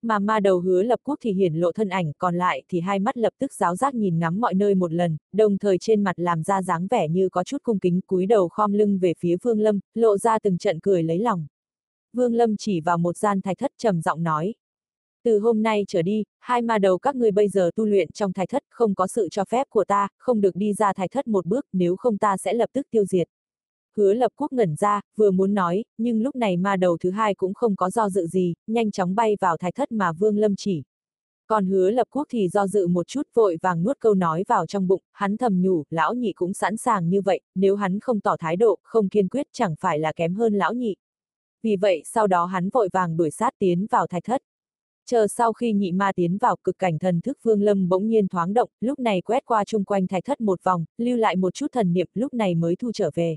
mà 0.02 0.18
ma 0.18 0.40
đầu 0.40 0.60
hứa 0.60 0.82
lập 0.82 1.00
quốc 1.04 1.18
thì 1.22 1.32
hiển 1.32 1.54
lộ 1.54 1.72
thân 1.72 1.88
ảnh, 1.88 2.12
còn 2.18 2.34
lại 2.34 2.62
thì 2.68 2.80
hai 2.80 2.98
mắt 2.98 3.16
lập 3.16 3.32
tức 3.38 3.52
giáo 3.54 3.76
giác 3.76 3.94
nhìn 3.94 4.18
ngắm 4.18 4.40
mọi 4.40 4.54
nơi 4.54 4.74
một 4.74 4.92
lần, 4.92 5.16
đồng 5.32 5.58
thời 5.58 5.78
trên 5.78 6.04
mặt 6.04 6.18
làm 6.18 6.42
ra 6.42 6.62
dáng 6.62 6.86
vẻ 6.90 7.08
như 7.08 7.28
có 7.28 7.44
chút 7.44 7.62
cung 7.62 7.78
kính 7.78 8.00
cúi 8.06 8.26
đầu 8.26 8.48
khom 8.48 8.72
lưng 8.72 8.98
về 8.98 9.14
phía 9.18 9.36
Vương 9.42 9.60
Lâm, 9.60 9.80
lộ 9.94 10.18
ra 10.18 10.38
từng 10.38 10.58
trận 10.58 10.80
cười 10.80 11.02
lấy 11.02 11.18
lòng. 11.18 11.46
Vương 12.12 12.34
Lâm 12.34 12.56
chỉ 12.56 12.80
vào 12.80 12.98
một 12.98 13.16
gian 13.16 13.40
thạch 13.40 13.58
thất 13.58 13.70
trầm 13.78 14.00
giọng 14.00 14.22
nói. 14.22 14.54
Từ 15.24 15.38
hôm 15.38 15.62
nay 15.62 15.84
trở 15.88 16.02
đi, 16.02 16.24
hai 16.38 16.62
ma 16.62 16.78
đầu 16.78 16.98
các 16.98 17.16
ngươi 17.16 17.30
bây 17.30 17.48
giờ 17.48 17.70
tu 17.76 17.84
luyện 17.84 18.12
trong 18.12 18.32
thạch 18.32 18.48
thất 18.48 18.62
không 18.70 18.94
có 18.94 19.06
sự 19.06 19.28
cho 19.30 19.44
phép 19.44 19.66
của 19.70 19.84
ta, 19.84 20.08
không 20.18 20.40
được 20.40 20.56
đi 20.56 20.72
ra 20.72 20.92
thạch 20.92 21.10
thất 21.10 21.26
một 21.26 21.46
bước, 21.46 21.66
nếu 21.72 21.96
không 21.96 22.18
ta 22.18 22.36
sẽ 22.36 22.54
lập 22.54 22.70
tức 22.72 22.86
tiêu 22.90 23.04
diệt. 23.04 23.28
Hứa 23.96 24.12
lập 24.12 24.32
quốc 24.36 24.52
ngẩn 24.52 24.76
ra, 24.76 25.00
vừa 25.16 25.30
muốn 25.30 25.54
nói, 25.54 25.84
nhưng 25.98 26.22
lúc 26.22 26.36
này 26.36 26.56
ma 26.56 26.76
đầu 26.76 26.96
thứ 27.00 27.10
hai 27.10 27.34
cũng 27.34 27.54
không 27.54 27.76
có 27.76 27.90
do 27.90 28.08
dự 28.08 28.26
gì, 28.26 28.54
nhanh 28.66 28.90
chóng 28.90 29.14
bay 29.14 29.36
vào 29.40 29.56
thạch 29.56 29.74
thất 29.74 29.92
mà 29.92 30.12
Vương 30.12 30.38
Lâm 30.38 30.56
chỉ. 30.56 30.82
Còn 31.46 31.66
hứa 31.66 31.90
lập 31.90 32.06
quốc 32.10 32.26
thì 32.30 32.48
do 32.48 32.66
dự 32.66 32.86
một 32.86 33.06
chút 33.06 33.22
vội 33.34 33.58
vàng 33.62 33.82
nuốt 33.82 34.00
câu 34.00 34.14
nói 34.14 34.44
vào 34.48 34.66
trong 34.66 34.86
bụng, 34.88 35.02
hắn 35.12 35.36
thầm 35.36 35.62
nhủ, 35.62 35.84
lão 35.90 36.14
nhị 36.14 36.32
cũng 36.32 36.54
sẵn 36.54 36.76
sàng 36.76 37.08
như 37.08 37.20
vậy, 37.20 37.40
nếu 37.54 37.76
hắn 37.76 38.00
không 38.00 38.20
tỏ 38.20 38.36
thái 38.40 38.56
độ, 38.56 38.78
không 38.82 39.08
kiên 39.08 39.28
quyết 39.28 39.46
chẳng 39.52 39.74
phải 39.80 39.98
là 39.98 40.12
kém 40.12 40.34
hơn 40.34 40.54
lão 40.54 40.72
nhị. 40.72 40.96
Vì 41.62 41.76
vậy 41.76 42.02
sau 42.04 42.26
đó 42.26 42.44
hắn 42.44 42.68
vội 42.70 42.88
vàng 42.92 43.16
đuổi 43.16 43.30
sát 43.30 43.54
tiến 43.58 43.86
vào 43.90 44.06
thạch 44.06 44.24
thất. 44.24 44.42
Chờ 45.06 45.26
sau 45.26 45.52
khi 45.52 45.72
nhị 45.72 45.92
ma 45.92 46.12
tiến 46.16 46.38
vào 46.38 46.56
cực 46.64 46.78
cảnh 46.78 46.98
thần 46.98 47.20
thức 47.20 47.38
vương 47.42 47.62
lâm 47.62 47.88
bỗng 47.88 48.06
nhiên 48.08 48.28
thoáng 48.28 48.54
động, 48.54 48.70
lúc 48.80 48.98
này 48.98 49.20
quét 49.20 49.44
qua 49.44 49.64
chung 49.64 49.84
quanh 49.84 50.06
thạch 50.06 50.24
thất 50.24 50.40
một 50.40 50.64
vòng, 50.64 50.84
lưu 50.98 51.16
lại 51.16 51.36
một 51.36 51.54
chút 51.54 51.66
thần 51.72 51.92
niệm, 51.92 52.06
lúc 52.14 52.34
này 52.34 52.54
mới 52.54 52.76
thu 52.76 52.92
trở 52.94 53.10
về. 53.14 53.36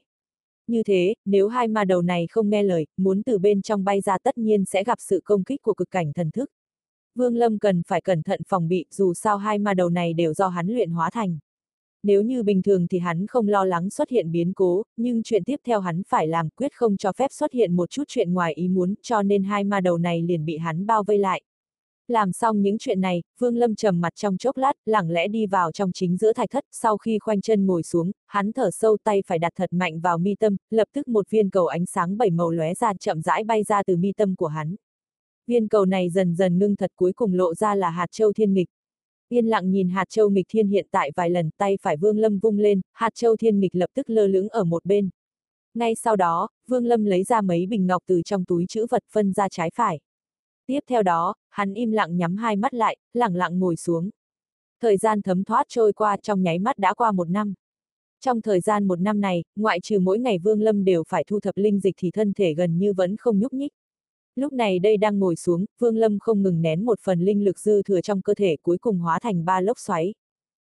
Như 0.69 0.83
thế, 0.83 1.13
nếu 1.25 1.47
hai 1.47 1.67
ma 1.67 1.85
đầu 1.85 2.01
này 2.01 2.27
không 2.31 2.49
nghe 2.49 2.63
lời, 2.63 2.87
muốn 2.97 3.23
từ 3.23 3.37
bên 3.37 3.61
trong 3.61 3.83
bay 3.83 4.01
ra 4.01 4.17
tất 4.23 4.37
nhiên 4.37 4.65
sẽ 4.65 4.83
gặp 4.83 4.97
sự 5.01 5.21
công 5.23 5.43
kích 5.43 5.61
của 5.61 5.73
cực 5.73 5.91
cảnh 5.91 6.13
thần 6.13 6.31
thức. 6.31 6.51
Vương 7.15 7.35
Lâm 7.35 7.59
cần 7.59 7.81
phải 7.87 8.01
cẩn 8.01 8.23
thận 8.23 8.41
phòng 8.47 8.67
bị, 8.67 8.85
dù 8.91 9.13
sao 9.13 9.37
hai 9.37 9.59
ma 9.59 9.73
đầu 9.73 9.89
này 9.89 10.13
đều 10.13 10.33
do 10.33 10.47
hắn 10.47 10.67
luyện 10.67 10.89
hóa 10.89 11.09
thành. 11.09 11.37
Nếu 12.03 12.21
như 12.21 12.43
bình 12.43 12.61
thường 12.61 12.87
thì 12.87 12.99
hắn 12.99 13.27
không 13.27 13.47
lo 13.47 13.65
lắng 13.65 13.89
xuất 13.89 14.09
hiện 14.09 14.31
biến 14.31 14.53
cố, 14.53 14.83
nhưng 14.97 15.23
chuyện 15.23 15.43
tiếp 15.43 15.55
theo 15.65 15.79
hắn 15.79 16.01
phải 16.07 16.27
làm 16.27 16.49
quyết 16.49 16.73
không 16.73 16.97
cho 16.97 17.11
phép 17.11 17.31
xuất 17.31 17.51
hiện 17.51 17.75
một 17.75 17.89
chút 17.89 18.03
chuyện 18.07 18.33
ngoài 18.33 18.53
ý 18.53 18.67
muốn, 18.67 18.93
cho 19.01 19.21
nên 19.21 19.43
hai 19.43 19.63
ma 19.63 19.81
đầu 19.81 19.97
này 19.97 20.21
liền 20.21 20.45
bị 20.45 20.57
hắn 20.57 20.85
bao 20.85 21.03
vây 21.03 21.17
lại. 21.17 21.41
Làm 22.09 22.31
xong 22.31 22.61
những 22.61 22.77
chuyện 22.77 23.01
này, 23.01 23.23
Vương 23.39 23.57
Lâm 23.57 23.75
trầm 23.75 24.01
mặt 24.01 24.15
trong 24.15 24.37
chốc 24.37 24.57
lát, 24.57 24.73
lẳng 24.85 25.11
lẽ 25.11 25.27
đi 25.27 25.45
vào 25.45 25.71
trong 25.71 25.91
chính 25.91 26.17
giữa 26.17 26.33
thạch 26.33 26.49
thất, 26.51 26.63
sau 26.71 26.97
khi 26.97 27.19
khoanh 27.19 27.41
chân 27.41 27.65
ngồi 27.65 27.83
xuống, 27.83 28.11
hắn 28.27 28.51
thở 28.51 28.71
sâu 28.71 28.97
tay 29.03 29.23
phải 29.27 29.39
đặt 29.39 29.53
thật 29.55 29.73
mạnh 29.73 29.99
vào 29.99 30.17
mi 30.17 30.35
tâm, 30.35 30.57
lập 30.69 30.87
tức 30.93 31.07
một 31.07 31.29
viên 31.29 31.49
cầu 31.49 31.67
ánh 31.67 31.85
sáng 31.85 32.17
bảy 32.17 32.29
màu 32.29 32.51
lóe 32.51 32.73
ra 32.73 32.93
chậm 32.99 33.21
rãi 33.21 33.43
bay 33.43 33.63
ra 33.63 33.83
từ 33.83 33.97
mi 33.97 34.11
tâm 34.17 34.35
của 34.35 34.47
hắn. 34.47 34.75
Viên 35.47 35.67
cầu 35.67 35.85
này 35.85 36.09
dần 36.09 36.35
dần 36.35 36.59
ngưng 36.59 36.75
thật 36.75 36.91
cuối 36.95 37.13
cùng 37.13 37.33
lộ 37.33 37.53
ra 37.53 37.75
là 37.75 37.89
hạt 37.89 38.07
châu 38.11 38.33
thiên 38.33 38.53
nghịch. 38.53 38.67
Yên 39.29 39.45
lặng 39.45 39.71
nhìn 39.71 39.89
hạt 39.89 40.05
châu 40.09 40.29
nghịch 40.29 40.45
thiên 40.49 40.67
hiện 40.67 40.87
tại 40.91 41.11
vài 41.15 41.29
lần 41.29 41.49
tay 41.57 41.77
phải 41.81 41.97
Vương 41.97 42.17
Lâm 42.17 42.39
vung 42.39 42.57
lên, 42.57 42.81
hạt 42.93 43.15
châu 43.15 43.35
thiên 43.37 43.59
nghịch 43.59 43.75
lập 43.75 43.89
tức 43.93 44.09
lơ 44.09 44.27
lửng 44.27 44.49
ở 44.49 44.63
một 44.63 44.85
bên. 44.85 45.09
Ngay 45.73 45.95
sau 45.95 46.15
đó, 46.15 46.49
Vương 46.67 46.85
Lâm 46.85 47.05
lấy 47.05 47.23
ra 47.23 47.41
mấy 47.41 47.65
bình 47.65 47.87
ngọc 47.87 48.03
từ 48.07 48.21
trong 48.25 48.45
túi 48.45 48.65
chữ 48.69 48.85
vật 48.89 49.03
phân 49.11 49.33
ra 49.33 49.49
trái 49.49 49.71
phải. 49.75 49.99
Tiếp 50.69 50.79
theo 50.87 51.03
đó, 51.03 51.33
hắn 51.49 51.73
im 51.73 51.91
lặng 51.91 52.17
nhắm 52.17 52.37
hai 52.37 52.55
mắt 52.55 52.73
lại, 52.73 52.97
lặng 53.13 53.35
lặng 53.35 53.59
ngồi 53.59 53.75
xuống. 53.75 54.09
Thời 54.81 54.97
gian 54.97 55.21
thấm 55.21 55.43
thoát 55.43 55.65
trôi 55.69 55.93
qua 55.93 56.17
trong 56.17 56.43
nháy 56.43 56.59
mắt 56.59 56.77
đã 56.77 56.93
qua 56.93 57.11
một 57.11 57.29
năm. 57.29 57.53
Trong 58.21 58.41
thời 58.41 58.59
gian 58.59 58.87
một 58.87 58.99
năm 58.99 59.21
này, 59.21 59.43
ngoại 59.55 59.79
trừ 59.79 59.99
mỗi 59.99 60.19
ngày 60.19 60.39
Vương 60.39 60.61
Lâm 60.61 60.83
đều 60.83 61.03
phải 61.07 61.23
thu 61.27 61.39
thập 61.39 61.57
linh 61.57 61.79
dịch 61.79 61.95
thì 61.97 62.11
thân 62.11 62.33
thể 62.33 62.53
gần 62.53 62.77
như 62.77 62.93
vẫn 62.93 63.17
không 63.17 63.39
nhúc 63.39 63.53
nhích. 63.53 63.71
Lúc 64.35 64.53
này 64.53 64.79
đây 64.79 64.97
đang 64.97 65.19
ngồi 65.19 65.35
xuống, 65.35 65.65
Vương 65.79 65.97
Lâm 65.97 66.19
không 66.19 66.43
ngừng 66.43 66.61
nén 66.61 66.85
một 66.85 66.99
phần 66.99 67.19
linh 67.19 67.43
lực 67.43 67.59
dư 67.59 67.83
thừa 67.83 68.01
trong 68.01 68.21
cơ 68.21 68.33
thể 68.33 68.57
cuối 68.61 68.77
cùng 68.77 68.99
hóa 68.99 69.19
thành 69.19 69.45
ba 69.45 69.61
lốc 69.61 69.79
xoáy. 69.79 70.13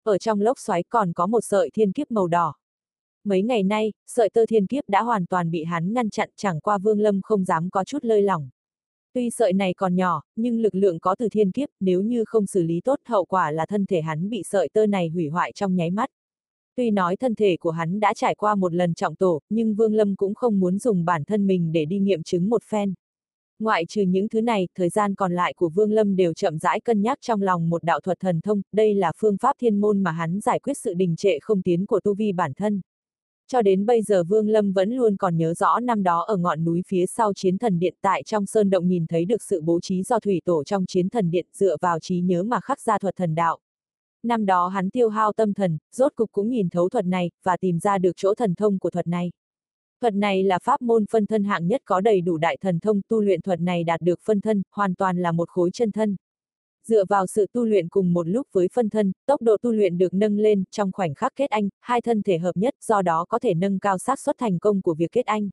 Ở 0.02 0.18
trong 0.18 0.40
lốc 0.40 0.58
xoáy 0.58 0.82
còn 0.82 1.12
có 1.12 1.26
một 1.26 1.40
sợi 1.40 1.70
thiên 1.74 1.92
kiếp 1.92 2.10
màu 2.10 2.26
đỏ. 2.26 2.54
Mấy 3.24 3.42
ngày 3.42 3.62
nay, 3.62 3.92
sợi 4.06 4.28
tơ 4.28 4.46
thiên 4.46 4.66
kiếp 4.66 4.88
đã 4.88 5.02
hoàn 5.02 5.26
toàn 5.26 5.50
bị 5.50 5.64
hắn 5.64 5.92
ngăn 5.92 6.10
chặn 6.10 6.30
chẳng 6.36 6.60
qua 6.60 6.78
Vương 6.78 7.00
Lâm 7.00 7.20
không 7.22 7.44
dám 7.44 7.70
có 7.70 7.84
chút 7.84 8.04
lơi 8.04 8.22
lỏng. 8.22 8.48
Tuy 9.14 9.30
sợi 9.30 9.52
này 9.52 9.74
còn 9.74 9.94
nhỏ, 9.94 10.22
nhưng 10.36 10.60
lực 10.60 10.74
lượng 10.74 10.98
có 10.98 11.14
từ 11.18 11.28
thiên 11.28 11.52
kiếp, 11.52 11.68
nếu 11.80 12.02
như 12.02 12.24
không 12.24 12.46
xử 12.46 12.62
lý 12.62 12.80
tốt 12.80 12.98
hậu 13.04 13.24
quả 13.24 13.50
là 13.50 13.66
thân 13.66 13.86
thể 13.86 14.00
hắn 14.00 14.30
bị 14.30 14.42
sợi 14.42 14.68
tơ 14.72 14.86
này 14.86 15.08
hủy 15.08 15.28
hoại 15.28 15.52
trong 15.52 15.76
nháy 15.76 15.90
mắt. 15.90 16.10
Tuy 16.76 16.90
nói 16.90 17.16
thân 17.16 17.34
thể 17.34 17.56
của 17.60 17.70
hắn 17.70 18.00
đã 18.00 18.14
trải 18.14 18.34
qua 18.34 18.54
một 18.54 18.74
lần 18.74 18.94
trọng 18.94 19.16
tổ, 19.16 19.40
nhưng 19.50 19.74
Vương 19.74 19.94
Lâm 19.94 20.16
cũng 20.16 20.34
không 20.34 20.60
muốn 20.60 20.78
dùng 20.78 21.04
bản 21.04 21.24
thân 21.24 21.46
mình 21.46 21.72
để 21.72 21.84
đi 21.84 21.98
nghiệm 21.98 22.22
chứng 22.22 22.48
một 22.48 22.62
phen. 22.62 22.94
Ngoại 23.58 23.86
trừ 23.86 24.02
những 24.02 24.28
thứ 24.28 24.40
này, 24.40 24.68
thời 24.74 24.88
gian 24.88 25.14
còn 25.14 25.32
lại 25.32 25.54
của 25.56 25.68
Vương 25.68 25.92
Lâm 25.92 26.16
đều 26.16 26.34
chậm 26.34 26.58
rãi 26.58 26.80
cân 26.80 27.02
nhắc 27.02 27.18
trong 27.20 27.42
lòng 27.42 27.68
một 27.70 27.84
đạo 27.84 28.00
thuật 28.00 28.20
thần 28.20 28.40
thông, 28.40 28.62
đây 28.72 28.94
là 28.94 29.12
phương 29.16 29.36
pháp 29.36 29.56
thiên 29.60 29.80
môn 29.80 30.02
mà 30.02 30.10
hắn 30.10 30.40
giải 30.40 30.58
quyết 30.58 30.78
sự 30.78 30.94
đình 30.94 31.16
trệ 31.16 31.38
không 31.42 31.62
tiến 31.62 31.86
của 31.86 32.00
tu 32.00 32.14
vi 32.14 32.32
bản 32.32 32.54
thân. 32.54 32.80
Cho 33.48 33.62
đến 33.62 33.86
bây 33.86 34.02
giờ 34.02 34.24
Vương 34.24 34.48
Lâm 34.48 34.72
vẫn 34.72 34.92
luôn 34.92 35.16
còn 35.16 35.36
nhớ 35.36 35.54
rõ 35.54 35.80
năm 35.80 36.02
đó 36.02 36.20
ở 36.20 36.36
ngọn 36.36 36.64
núi 36.64 36.82
phía 36.86 37.06
sau 37.06 37.32
chiến 37.32 37.58
thần 37.58 37.78
điện 37.78 37.94
tại 38.00 38.22
trong 38.22 38.46
sơn 38.46 38.70
động 38.70 38.88
nhìn 38.88 39.06
thấy 39.06 39.24
được 39.24 39.42
sự 39.42 39.60
bố 39.60 39.80
trí 39.80 40.02
do 40.02 40.20
thủy 40.20 40.40
tổ 40.44 40.64
trong 40.64 40.86
chiến 40.86 41.08
thần 41.08 41.30
điện 41.30 41.46
dựa 41.52 41.76
vào 41.80 41.98
trí 42.00 42.20
nhớ 42.20 42.42
mà 42.42 42.60
khắc 42.60 42.80
ra 42.80 42.98
thuật 42.98 43.16
thần 43.16 43.34
đạo. 43.34 43.58
Năm 44.22 44.46
đó 44.46 44.68
hắn 44.68 44.90
tiêu 44.90 45.08
hao 45.08 45.32
tâm 45.32 45.54
thần, 45.54 45.78
rốt 45.92 46.12
cục 46.16 46.32
cũng 46.32 46.48
nhìn 46.48 46.68
thấu 46.68 46.88
thuật 46.88 47.04
này, 47.04 47.30
và 47.42 47.56
tìm 47.56 47.78
ra 47.78 47.98
được 47.98 48.12
chỗ 48.16 48.34
thần 48.34 48.54
thông 48.54 48.78
của 48.78 48.90
thuật 48.90 49.06
này. 49.06 49.30
Thuật 50.00 50.14
này 50.14 50.44
là 50.44 50.58
pháp 50.58 50.82
môn 50.82 51.04
phân 51.10 51.26
thân 51.26 51.44
hạng 51.44 51.66
nhất 51.66 51.82
có 51.84 52.00
đầy 52.00 52.20
đủ 52.20 52.36
đại 52.36 52.56
thần 52.60 52.80
thông 52.80 53.00
tu 53.08 53.20
luyện 53.20 53.40
thuật 53.40 53.60
này 53.60 53.84
đạt 53.84 54.00
được 54.00 54.20
phân 54.24 54.40
thân, 54.40 54.62
hoàn 54.72 54.94
toàn 54.94 55.18
là 55.18 55.32
một 55.32 55.48
khối 55.48 55.70
chân 55.70 55.92
thân. 55.92 56.16
Dựa 56.86 57.04
vào 57.04 57.26
sự 57.26 57.46
tu 57.52 57.64
luyện 57.64 57.88
cùng 57.88 58.12
một 58.12 58.28
lúc 58.28 58.46
với 58.52 58.68
phân 58.72 58.90
thân, 58.90 59.12
tốc 59.26 59.42
độ 59.42 59.56
tu 59.62 59.72
luyện 59.72 59.98
được 59.98 60.14
nâng 60.14 60.38
lên, 60.38 60.64
trong 60.70 60.92
khoảnh 60.92 61.14
khắc 61.14 61.32
kết 61.36 61.50
anh, 61.50 61.68
hai 61.80 62.00
thân 62.00 62.22
thể 62.22 62.38
hợp 62.38 62.56
nhất, 62.56 62.74
do 62.86 63.02
đó 63.02 63.24
có 63.28 63.38
thể 63.38 63.54
nâng 63.54 63.78
cao 63.78 63.98
xác 63.98 64.20
suất 64.20 64.38
thành 64.38 64.58
công 64.58 64.82
của 64.82 64.94
việc 64.94 65.12
kết 65.12 65.26
anh. 65.26 65.50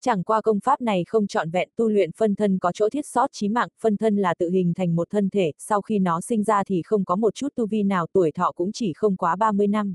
Chẳng 0.00 0.22
qua 0.22 0.40
công 0.40 0.60
pháp 0.60 0.80
này 0.80 1.04
không 1.06 1.26
trọn 1.26 1.50
vẹn 1.50 1.68
tu 1.76 1.88
luyện 1.88 2.10
phân 2.12 2.34
thân 2.34 2.58
có 2.58 2.72
chỗ 2.72 2.88
thiết 2.88 3.06
sót 3.06 3.26
chí 3.32 3.48
mạng, 3.48 3.68
phân 3.80 3.96
thân 3.96 4.16
là 4.16 4.34
tự 4.34 4.50
hình 4.50 4.74
thành 4.74 4.96
một 4.96 5.10
thân 5.10 5.30
thể, 5.30 5.52
sau 5.58 5.82
khi 5.82 5.98
nó 5.98 6.20
sinh 6.20 6.44
ra 6.44 6.64
thì 6.64 6.82
không 6.84 7.04
có 7.04 7.16
một 7.16 7.34
chút 7.34 7.48
tu 7.54 7.66
vi 7.66 7.82
nào 7.82 8.06
tuổi 8.12 8.32
thọ 8.32 8.52
cũng 8.52 8.72
chỉ 8.72 8.92
không 8.92 9.16
quá 9.16 9.36
30 9.36 9.66
năm. 9.66 9.94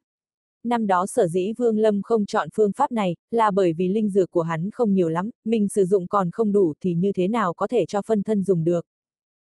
Năm 0.63 0.87
đó 0.87 1.05
sở 1.05 1.27
dĩ 1.27 1.53
Vương 1.57 1.77
Lâm 1.77 2.01
không 2.01 2.25
chọn 2.25 2.49
phương 2.53 2.71
pháp 2.71 2.91
này, 2.91 3.15
là 3.31 3.51
bởi 3.51 3.73
vì 3.73 3.87
linh 3.87 4.09
dược 4.09 4.31
của 4.31 4.41
hắn 4.41 4.69
không 4.71 4.93
nhiều 4.93 5.09
lắm, 5.09 5.29
mình 5.45 5.69
sử 5.69 5.85
dụng 5.85 6.07
còn 6.07 6.31
không 6.31 6.51
đủ 6.51 6.73
thì 6.81 6.93
như 6.93 7.11
thế 7.11 7.27
nào 7.27 7.53
có 7.53 7.67
thể 7.67 7.85
cho 7.85 8.01
phân 8.01 8.23
thân 8.23 8.43
dùng 8.43 8.63
được. 8.63 8.85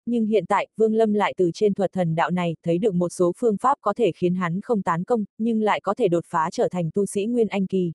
Nhưng 0.06 0.26
hiện 0.26 0.46
tại, 0.46 0.68
Vương 0.78 0.94
Lâm 0.94 1.14
lại 1.14 1.34
từ 1.38 1.52
trên 1.54 1.74
thuật 1.74 1.92
thần 1.92 2.16
đạo 2.16 2.32
này, 2.32 2.56
thấy 2.64 2.78
được 2.78 2.94
một 2.94 3.10
số 3.10 3.32
phương 3.38 3.58
pháp 3.58 3.78
có 3.82 3.94
thể 3.94 4.12
khiến 4.16 4.36
hắn 4.36 4.62
không 4.62 4.82
tán 4.82 5.04
công, 5.04 5.26
nhưng 5.38 5.62
lại 5.62 5.82
có 5.82 5.94
thể 5.94 6.08
đột 6.08 6.26
phá 6.28 6.50
trở 6.52 6.68
thành 6.72 6.90
tu 6.94 7.06
sĩ 7.06 7.26
Nguyên 7.26 7.48
Anh 7.48 7.68
Kỳ. 7.68 7.92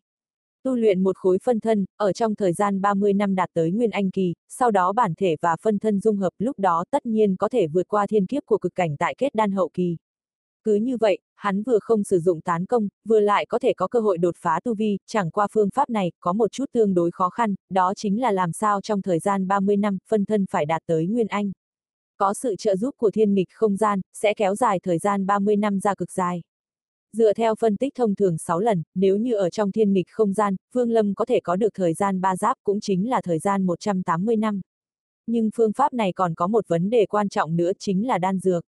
Tu 0.62 0.76
luyện 0.76 1.02
một 1.02 1.16
khối 1.16 1.38
phân 1.44 1.60
thân, 1.60 1.84
ở 1.96 2.12
trong 2.12 2.34
thời 2.34 2.52
gian 2.52 2.80
30 2.80 3.12
năm 3.12 3.34
đạt 3.34 3.50
tới 3.52 3.70
Nguyên 3.70 3.90
Anh 3.90 4.10
Kỳ, 4.10 4.34
sau 4.48 4.70
đó 4.70 4.92
bản 4.92 5.14
thể 5.14 5.36
và 5.40 5.56
phân 5.62 5.78
thân 5.78 6.00
dung 6.00 6.16
hợp 6.16 6.30
lúc 6.38 6.58
đó 6.58 6.84
tất 6.90 7.06
nhiên 7.06 7.36
có 7.36 7.48
thể 7.48 7.66
vượt 7.66 7.88
qua 7.88 8.06
thiên 8.06 8.26
kiếp 8.26 8.42
của 8.46 8.58
cực 8.58 8.74
cảnh 8.74 8.96
tại 8.96 9.14
kết 9.18 9.34
đan 9.34 9.52
hậu 9.52 9.70
kỳ. 9.74 9.96
Cứ 10.64 10.74
như 10.74 10.96
vậy, 10.96 11.18
hắn 11.34 11.62
vừa 11.62 11.78
không 11.78 12.04
sử 12.04 12.18
dụng 12.18 12.40
tán 12.40 12.66
công, 12.66 12.88
vừa 13.04 13.20
lại 13.20 13.46
có 13.46 13.58
thể 13.58 13.72
có 13.72 13.88
cơ 13.88 14.00
hội 14.00 14.18
đột 14.18 14.34
phá 14.38 14.60
tu 14.64 14.74
vi, 14.74 14.98
chẳng 15.06 15.30
qua 15.30 15.46
phương 15.52 15.68
pháp 15.74 15.90
này, 15.90 16.12
có 16.20 16.32
một 16.32 16.52
chút 16.52 16.64
tương 16.72 16.94
đối 16.94 17.10
khó 17.10 17.30
khăn, 17.30 17.54
đó 17.70 17.92
chính 17.96 18.20
là 18.20 18.32
làm 18.32 18.52
sao 18.52 18.80
trong 18.80 19.02
thời 19.02 19.18
gian 19.18 19.48
30 19.48 19.76
năm, 19.76 19.98
phân 20.08 20.24
thân 20.24 20.46
phải 20.50 20.66
đạt 20.66 20.82
tới 20.86 21.06
Nguyên 21.06 21.26
Anh. 21.26 21.52
Có 22.16 22.34
sự 22.34 22.56
trợ 22.58 22.76
giúp 22.76 22.94
của 22.96 23.10
thiên 23.10 23.34
nghịch 23.34 23.48
không 23.50 23.76
gian, 23.76 24.00
sẽ 24.12 24.34
kéo 24.34 24.54
dài 24.54 24.80
thời 24.82 24.98
gian 24.98 25.26
30 25.26 25.56
năm 25.56 25.80
ra 25.80 25.94
cực 25.94 26.10
dài. 26.10 26.42
Dựa 27.12 27.32
theo 27.32 27.54
phân 27.54 27.76
tích 27.76 27.94
thông 27.94 28.14
thường 28.14 28.38
6 28.38 28.60
lần, 28.60 28.82
nếu 28.94 29.16
như 29.16 29.34
ở 29.34 29.50
trong 29.50 29.72
thiên 29.72 29.92
nghịch 29.92 30.08
không 30.10 30.32
gian, 30.32 30.56
Vương 30.72 30.90
Lâm 30.90 31.14
có 31.14 31.24
thể 31.24 31.40
có 31.40 31.56
được 31.56 31.74
thời 31.74 31.94
gian 31.94 32.20
ba 32.20 32.36
giáp 32.36 32.56
cũng 32.64 32.80
chính 32.80 33.10
là 33.10 33.20
thời 33.20 33.38
gian 33.38 33.66
180 33.66 34.36
năm. 34.36 34.60
Nhưng 35.26 35.50
phương 35.54 35.72
pháp 35.72 35.92
này 35.92 36.12
còn 36.12 36.34
có 36.34 36.46
một 36.46 36.68
vấn 36.68 36.90
đề 36.90 37.06
quan 37.06 37.28
trọng 37.28 37.56
nữa 37.56 37.72
chính 37.78 38.06
là 38.06 38.18
đan 38.18 38.38
dược. 38.38 38.64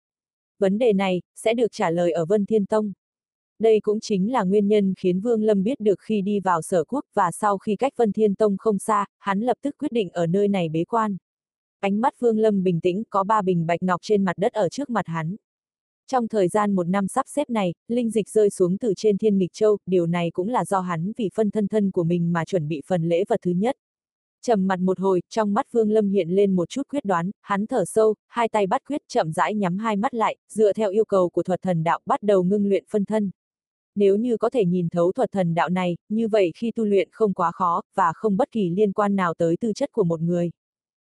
Vấn 0.60 0.78
đề 0.78 0.94
này, 0.94 1.22
sẽ 1.36 1.54
được 1.54 1.72
trả 1.72 1.90
lời 1.90 2.12
ở 2.12 2.26
Vân 2.26 2.46
Thiên 2.46 2.66
Tông. 2.66 2.94
Đây 3.60 3.80
cũng 3.80 4.00
chính 4.00 4.32
là 4.32 4.44
nguyên 4.44 4.68
nhân 4.68 4.94
khiến 4.98 5.20
Vương 5.20 5.44
Lâm 5.44 5.64
biết 5.64 5.80
được 5.80 6.00
khi 6.00 6.22
đi 6.22 6.40
vào 6.40 6.62
sở 6.62 6.84
quốc 6.84 7.06
và 7.14 7.32
sau 7.32 7.58
khi 7.58 7.76
cách 7.76 7.94
Vân 7.96 8.12
Thiên 8.12 8.36
Tông 8.36 8.58
không 8.58 8.80
xa, 8.80 9.06
hắn 9.20 9.40
lập 9.40 9.58
tức 9.62 9.76
quyết 9.78 9.92
định 9.92 10.10
ở 10.10 10.28
nơi 10.28 10.48
này 10.48 10.70
bế 10.70 10.84
quan. 10.84 11.18
Ánh 11.80 12.02
mắt 12.02 12.20
Vương 12.20 12.40
Lâm 12.40 12.64
bình 12.64 12.82
tĩnh, 12.82 13.04
có 13.10 13.24
ba 13.24 13.42
bình 13.42 13.66
bạch 13.66 13.84
ngọc 13.84 14.00
trên 14.04 14.26
mặt 14.26 14.38
đất 14.38 14.54
ở 14.54 14.70
trước 14.70 14.90
mặt 14.90 15.08
hắn. 15.08 15.36
Trong 16.08 16.28
thời 16.28 16.48
gian 16.48 16.76
một 16.76 16.88
năm 16.88 17.08
sắp 17.08 17.26
xếp 17.30 17.50
này, 17.50 17.74
linh 17.88 18.10
dịch 18.10 18.30
rơi 18.30 18.50
xuống 18.50 18.78
từ 18.78 18.94
trên 18.98 19.18
thiên 19.18 19.38
nghịch 19.38 19.54
châu, 19.54 19.78
điều 19.86 20.06
này 20.06 20.32
cũng 20.32 20.50
là 20.50 20.66
do 20.66 20.80
hắn 20.80 21.12
vì 21.18 21.30
phân 21.36 21.52
thân 21.52 21.68
thân 21.68 21.92
của 21.92 22.04
mình 22.04 22.34
mà 22.34 22.46
chuẩn 22.46 22.68
bị 22.68 22.82
phần 22.88 23.04
lễ 23.10 23.24
vật 23.28 23.40
thứ 23.42 23.52
nhất. 23.52 23.76
Trầm 24.42 24.68
mặt 24.68 24.80
một 24.80 25.00
hồi, 25.00 25.22
trong 25.30 25.54
mắt 25.54 25.72
Vương 25.72 25.92
Lâm 25.92 26.10
hiện 26.10 26.30
lên 26.30 26.56
một 26.56 26.70
chút 26.70 26.82
quyết 26.90 27.06
đoán, 27.06 27.32
hắn 27.42 27.68
thở 27.68 27.86
sâu, 27.86 28.16
hai 28.28 28.50
tay 28.50 28.68
bắt 28.68 28.82
quyết 28.88 29.02
chậm 29.08 29.32
rãi 29.32 29.56
nhắm 29.56 29.78
hai 29.78 29.96
mắt 29.96 30.14
lại, 30.14 30.38
dựa 30.50 30.74
theo 30.74 30.92
yêu 30.92 31.06
cầu 31.06 31.30
của 31.30 31.44
thuật 31.44 31.62
thần 31.62 31.84
đạo 31.84 32.00
bắt 32.06 32.24
đầu 32.24 32.44
ngưng 32.44 32.68
luyện 32.68 32.84
phân 32.90 33.06
thân. 33.06 33.32
Nếu 33.96 34.16
như 34.16 34.38
có 34.38 34.50
thể 34.50 34.66
nhìn 34.66 34.90
thấu 34.90 35.12
thuật 35.12 35.32
thần 35.32 35.54
đạo 35.54 35.70
này, 35.70 35.98
như 36.10 36.28
vậy 36.28 36.52
khi 36.56 36.72
tu 36.72 36.86
luyện 36.86 37.10
không 37.12 37.34
quá 37.34 37.52
khó, 37.52 37.82
và 37.96 38.12
không 38.16 38.38
bất 38.38 38.52
kỳ 38.52 38.70
liên 38.70 38.92
quan 38.94 39.16
nào 39.16 39.34
tới 39.34 39.58
tư 39.58 39.74
chất 39.74 39.92
của 39.92 40.04
một 40.04 40.22
người. 40.22 40.52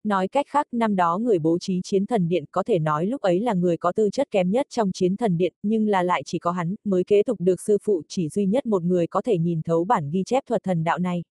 Nói 0.05 0.29
cách 0.29 0.47
khác, 0.49 0.67
năm 0.73 0.97
đó 0.97 1.19
người 1.19 1.39
bố 1.39 1.59
trí 1.59 1.81
chiến 1.85 2.07
thần 2.07 2.29
điện 2.29 2.45
có 2.51 2.63
thể 2.63 2.79
nói 2.79 3.07
lúc 3.07 3.21
ấy 3.21 3.41
là 3.41 3.55
người 3.55 3.77
có 3.77 3.93
tư 3.93 4.11
chất 4.11 4.31
kém 4.31 4.51
nhất 4.51 4.67
trong 4.71 4.93
chiến 4.93 5.17
thần 5.17 5.37
điện, 5.37 5.55
nhưng 5.63 5.89
là 5.89 6.03
lại 6.03 6.23
chỉ 6.27 6.39
có 6.39 6.51
hắn, 6.51 6.75
mới 6.85 7.05
kế 7.05 7.23
tục 7.23 7.41
được 7.41 7.61
sư 7.61 7.79
phụ 7.83 8.03
chỉ 8.09 8.29
duy 8.29 8.47
nhất 8.47 8.67
một 8.67 8.83
người 8.83 9.07
có 9.07 9.23
thể 9.23 9.39
nhìn 9.39 9.63
thấu 9.63 9.85
bản 9.85 10.11
ghi 10.11 10.23
chép 10.27 10.43
thuật 10.47 10.63
thần 10.63 10.85
đạo 10.85 10.99
này. 10.99 11.23